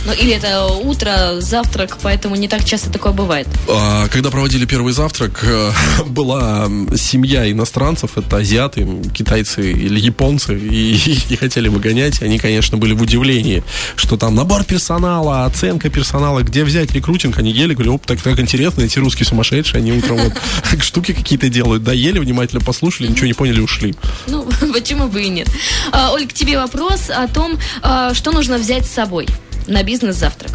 Ну, 0.08 0.14
или 0.14 0.32
это 0.32 0.68
утро, 0.68 1.42
завтрак, 1.42 1.98
поэтому 2.02 2.38
не 2.38 2.48
так 2.48 2.64
часто 2.64 2.90
такое 2.90 3.12
бывает. 3.12 3.46
А, 3.68 4.08
Когда 4.08 4.32
проводили 4.32 4.66
первый 4.66 4.94
завтрак, 4.94 5.44
э, 5.44 5.72
была 6.06 6.70
семья 6.96 7.52
иностранцев, 7.52 8.18
это 8.18 8.38
азиаты, 8.38 8.88
китайцы 9.14 9.70
или 9.70 10.00
японцы, 10.00 10.58
и 10.58 10.94
их 10.94 11.30
не 11.30 11.36
хотели 11.36 11.68
выгонять. 11.68 12.22
Они, 12.22 12.40
конечно, 12.40 12.78
были 12.78 12.94
в 12.94 13.02
удивлении, 13.02 13.66
что 13.98 14.16
там 14.16 14.34
набор 14.34 14.64
персонала, 14.64 15.44
оценка 15.44 15.90
персонала, 15.90 16.42
где 16.42 16.64
взять 16.64 16.94
рекрутинг, 16.94 17.38
они 17.38 17.52
ели, 17.52 17.74
говорили, 17.74 17.94
оп, 17.94 18.06
так, 18.06 18.22
так 18.22 18.40
интересно, 18.40 18.84
эти 18.84 19.00
русские 19.00 19.26
сумасшедшие, 19.26 19.80
они 19.80 19.92
утром 19.92 20.20
вот 20.20 20.34
штуки 20.82 21.12
какие-то 21.12 21.50
делают, 21.50 21.84
да, 21.84 21.92
ели, 21.92 22.20
внимательно 22.20 22.62
послушали, 22.62 23.10
ничего 23.10 23.28
не 23.28 23.34
поняли, 23.34 23.60
ушли. 23.60 23.94
Ну, 24.28 24.48
почему 24.74 25.10
бы 25.10 25.22
и 25.22 25.28
нет? 25.28 25.50
А, 25.92 26.14
Оль, 26.14 26.28
к 26.28 26.32
тебе 26.32 26.58
вопрос 26.58 27.10
о 27.10 27.28
том, 27.28 27.60
а, 27.82 28.14
что 28.14 28.32
нужно 28.32 28.58
взять 28.58 28.86
с 28.86 28.92
собой 28.92 29.28
на 29.68 29.84
бизнес-завтрак. 29.84 30.52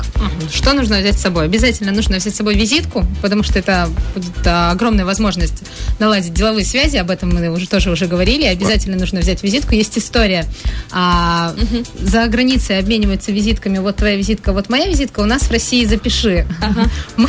Что 0.53 0.73
нужно 0.73 0.99
взять 0.99 1.19
с 1.19 1.23
собой? 1.23 1.45
Обязательно 1.45 1.93
нужно 1.93 2.17
взять 2.17 2.35
с 2.35 2.37
собой 2.37 2.55
визитку, 2.55 3.05
потому 3.21 3.43
что 3.43 3.59
это 3.59 3.89
будет 4.15 4.47
огромная 4.47 5.05
возможность 5.05 5.63
наладить 5.99 6.33
деловые 6.33 6.65
связи. 6.65 6.97
Об 6.97 7.11
этом 7.11 7.31
мы 7.35 7.49
уже 7.51 7.69
тоже 7.69 7.91
уже 7.91 8.07
говорили. 8.07 8.45
Обязательно 8.45 8.97
нужно 8.97 9.21
взять 9.21 9.43
визитку. 9.43 9.75
Есть 9.75 9.99
история. 9.99 10.47
а, 10.91 11.55
За 12.01 12.27
границей 12.27 12.79
обмениваются 12.79 13.33
визитками. 13.33 13.79
Вот 13.79 13.97
твоя 13.97 14.17
визитка, 14.17 14.53
вот 14.53 14.69
моя 14.71 14.87
визитка. 14.87 15.21
У 15.21 15.25
нас 15.27 15.43
в 15.43 15.51
России 15.51 15.85
запиши. 15.85 16.47
Мы 17.17 17.29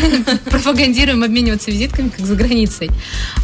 пропагандируем 0.49 1.23
обмениваться 1.23 1.71
визитками, 1.71 2.09
как 2.09 2.25
за 2.25 2.35
границей. 2.35 2.89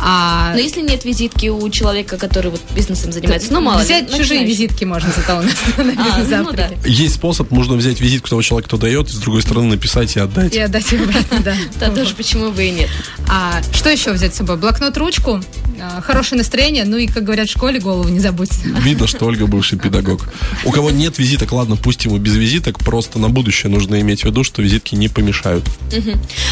А, 0.02 0.54
Но 0.54 0.60
если 0.60 0.82
нет 0.82 1.04
визитки 1.06 1.48
у 1.50 1.70
человека, 1.70 2.18
который 2.18 2.52
вот 2.52 2.62
бизнесом 2.76 3.12
занимается, 3.12 3.52
ну, 3.54 3.62
мало 3.62 3.80
ли, 3.80 3.86
Взять 3.86 4.08
чужие 4.10 4.20
начинающий. 4.42 4.46
визитки 4.48 4.86
можно 4.86 5.10
зато 5.16 5.40
у 5.40 5.42
нас 5.42 5.54
на 5.78 5.84
А, 5.84 5.86
ну 5.86 5.94
да. 5.96 6.04
бизнес-завтраке. 6.04 6.78
Есть 6.86 7.16
способ, 7.16 7.52
можно 7.52 7.76
взять 7.76 8.00
визитку 8.00 8.29
того 8.30 8.42
человека, 8.42 8.70
кто 8.70 8.78
дает, 8.78 9.10
и 9.10 9.12
с 9.12 9.18
другой 9.18 9.42
стороны 9.42 9.68
написать 9.70 10.16
и 10.16 10.20
отдать. 10.20 10.56
И 10.56 10.60
отдать 10.60 10.92
ее 10.92 11.04
обратно, 11.04 11.40
да. 11.40 11.56
Да, 11.80 11.90
тоже 11.90 12.16
почему 12.16 12.52
бы 12.52 12.64
и 12.64 12.72
нет. 12.72 12.90
А 13.28 13.62
что 13.74 13.90
еще 13.90 14.12
взять 14.12 14.34
с 14.34 14.38
собой? 14.38 14.58
Блокнот, 14.58 14.98
ручку, 14.98 15.42
а, 15.82 16.02
хорошее 16.02 16.38
настроение, 16.38 16.84
ну 16.86 16.98
и, 16.98 17.08
как 17.08 17.24
говорят 17.24 17.48
в 17.48 17.52
школе, 17.52 17.80
голову 17.80 18.10
не 18.10 18.20
забудьте. 18.20 18.56
Видно, 18.64 19.08
что 19.08 19.26
Ольга 19.26 19.48
бывший 19.48 19.80
педагог. 19.80 20.28
У 20.66 20.72
кого 20.72 20.92
нет 20.92 21.18
визиток, 21.20 21.52
ладно, 21.52 21.76
пусть 21.76 22.06
ему 22.06 22.18
без 22.18 22.36
визиток, 22.36 22.80
просто 22.80 23.20
на 23.20 23.30
будущее 23.30 23.72
нужно 23.72 24.00
иметь 24.02 24.22
в 24.22 24.26
виду, 24.26 24.44
что 24.44 24.62
визитки 24.62 24.96
не 24.96 25.08
помешают. 25.08 25.66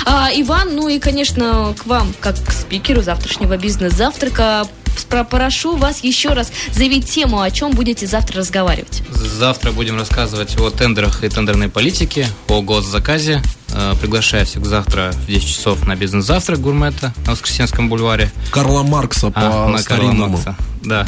А, 0.06 0.30
Иван, 0.34 0.76
ну 0.76 0.88
и, 0.88 1.00
конечно, 1.00 1.76
к 1.78 1.86
вам, 1.86 2.14
как 2.20 2.36
к 2.44 2.52
спикеру 2.52 3.02
завтрашнего 3.02 3.58
бизнес-завтрака, 3.58 4.68
спро- 5.00 5.26
прошу 5.26 5.76
вас 5.76 6.04
еще 6.04 6.30
раз 6.30 6.52
заявить 6.74 7.10
тему, 7.10 7.42
о 7.42 7.52
чем 7.52 7.72
будете 7.72 8.08
завтра 8.08 8.40
разговаривать. 8.40 9.02
Завтра 9.12 9.72
будем 9.72 9.98
рассказывать 9.98 10.60
о 10.60 10.70
тендерах 10.70 11.24
и 11.24 11.30
тендерной 11.30 11.70
политике, 11.70 12.28
о 12.48 12.62
госзаказе. 12.62 13.42
Э, 13.70 13.94
Приглашаю 14.00 14.46
всех 14.46 14.66
завтра 14.66 15.12
в 15.14 15.28
10 15.28 15.48
часов 15.48 15.86
на 15.86 15.96
бизнес-завтрак 15.96 16.60
гурмета 16.60 17.14
на 17.26 17.32
Воскресенском 17.34 17.90
бульваре. 17.90 18.32
Карла 18.52 18.84
Маркса 18.84 19.28
А, 19.28 19.32
по 19.32 19.42
на 19.42 19.50
Карла 19.50 19.78
старинному. 19.80 20.28
Маркса. 20.38 20.56
Да. 20.84 21.06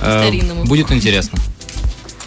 Э, 0.00 0.22
старинному. 0.24 0.64
Будет 0.64 0.92
интересно. 0.92 1.38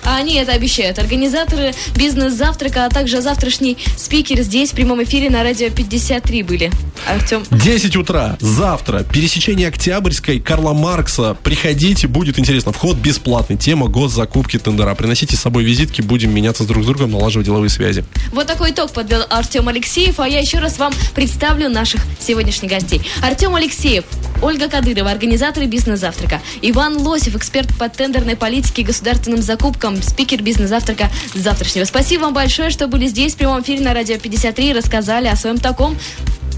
А 0.10 0.18
они 0.18 0.38
это 0.38 0.54
обещают. 0.54 0.98
Организаторы 0.98 1.72
бизнес-завтрака, 1.96 2.86
а 2.86 2.90
также 2.90 3.22
завтрашний 3.22 3.78
спикер 3.96 4.42
здесь 4.42 4.72
в 4.72 4.74
прямом 4.74 5.04
эфире 5.04 5.30
на 5.30 5.44
радио 5.44 5.70
53 5.70 6.42
были. 6.42 6.72
Артем. 7.08 7.44
10 7.52 7.96
утра, 7.96 8.36
завтра, 8.40 9.04
пересечение 9.04 9.68
Октябрьской, 9.68 10.40
Карла 10.40 10.74
Маркса. 10.74 11.38
Приходите, 11.44 12.08
будет 12.08 12.40
интересно. 12.40 12.74
Вход 12.74 12.98
бесплатный. 12.98 13.56
Тема 13.56 13.88
госзакупки 13.88 14.58
тендера. 14.58 14.96
Приносите 14.96 15.36
с 15.36 15.42
собой 15.42 15.64
визитки, 15.64 16.02
будем 16.02 16.34
меняться 16.34 16.64
друг 16.64 16.84
с 16.84 16.88
другом, 16.88 17.12
налаживать 17.12 17.46
деловые 17.46 17.70
связи. 17.70 18.04
Вот 18.34 18.48
такой 18.48 18.72
итог 18.72 18.92
подвел 18.92 19.22
Артем 19.30 19.68
Алексеев, 19.68 20.20
а 20.20 20.28
я 20.28 20.40
еще 20.40 20.58
раз 20.58 20.80
вам 20.80 20.92
представлю 21.14 21.70
наших 21.70 22.02
сегодняшних 22.20 22.72
гостей. 22.72 23.02
Артем 23.22 23.54
Алексеев, 23.54 24.06
Ольга 24.42 24.70
Кадырова, 24.70 25.12
организаторы 25.12 25.66
бизнес-завтрака, 25.66 26.42
Иван 26.62 26.98
Лосев, 26.98 27.36
эксперт 27.36 27.70
по 27.78 27.90
тендерной 27.90 28.36
политике 28.36 28.82
и 28.82 28.86
государственным 28.86 29.42
закупкам, 29.42 30.02
спикер 30.02 30.42
бизнес-завтрака 30.42 31.10
завтрашнего. 31.34 31.86
Спасибо 31.86 32.24
вам 32.24 32.34
большое, 32.34 32.70
что 32.70 32.88
были 32.88 33.08
здесь 33.08 33.34
в 33.34 33.38
прямом 33.38 33.62
эфире 33.62 33.84
на 33.84 33.94
радио 33.94 34.18
53 34.18 34.70
и 34.70 34.74
рассказали 34.74 35.28
о 35.28 35.36
своем 35.36 35.58
таком 35.58 35.98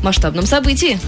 масштабном 0.03 0.45
событии. 0.45 0.99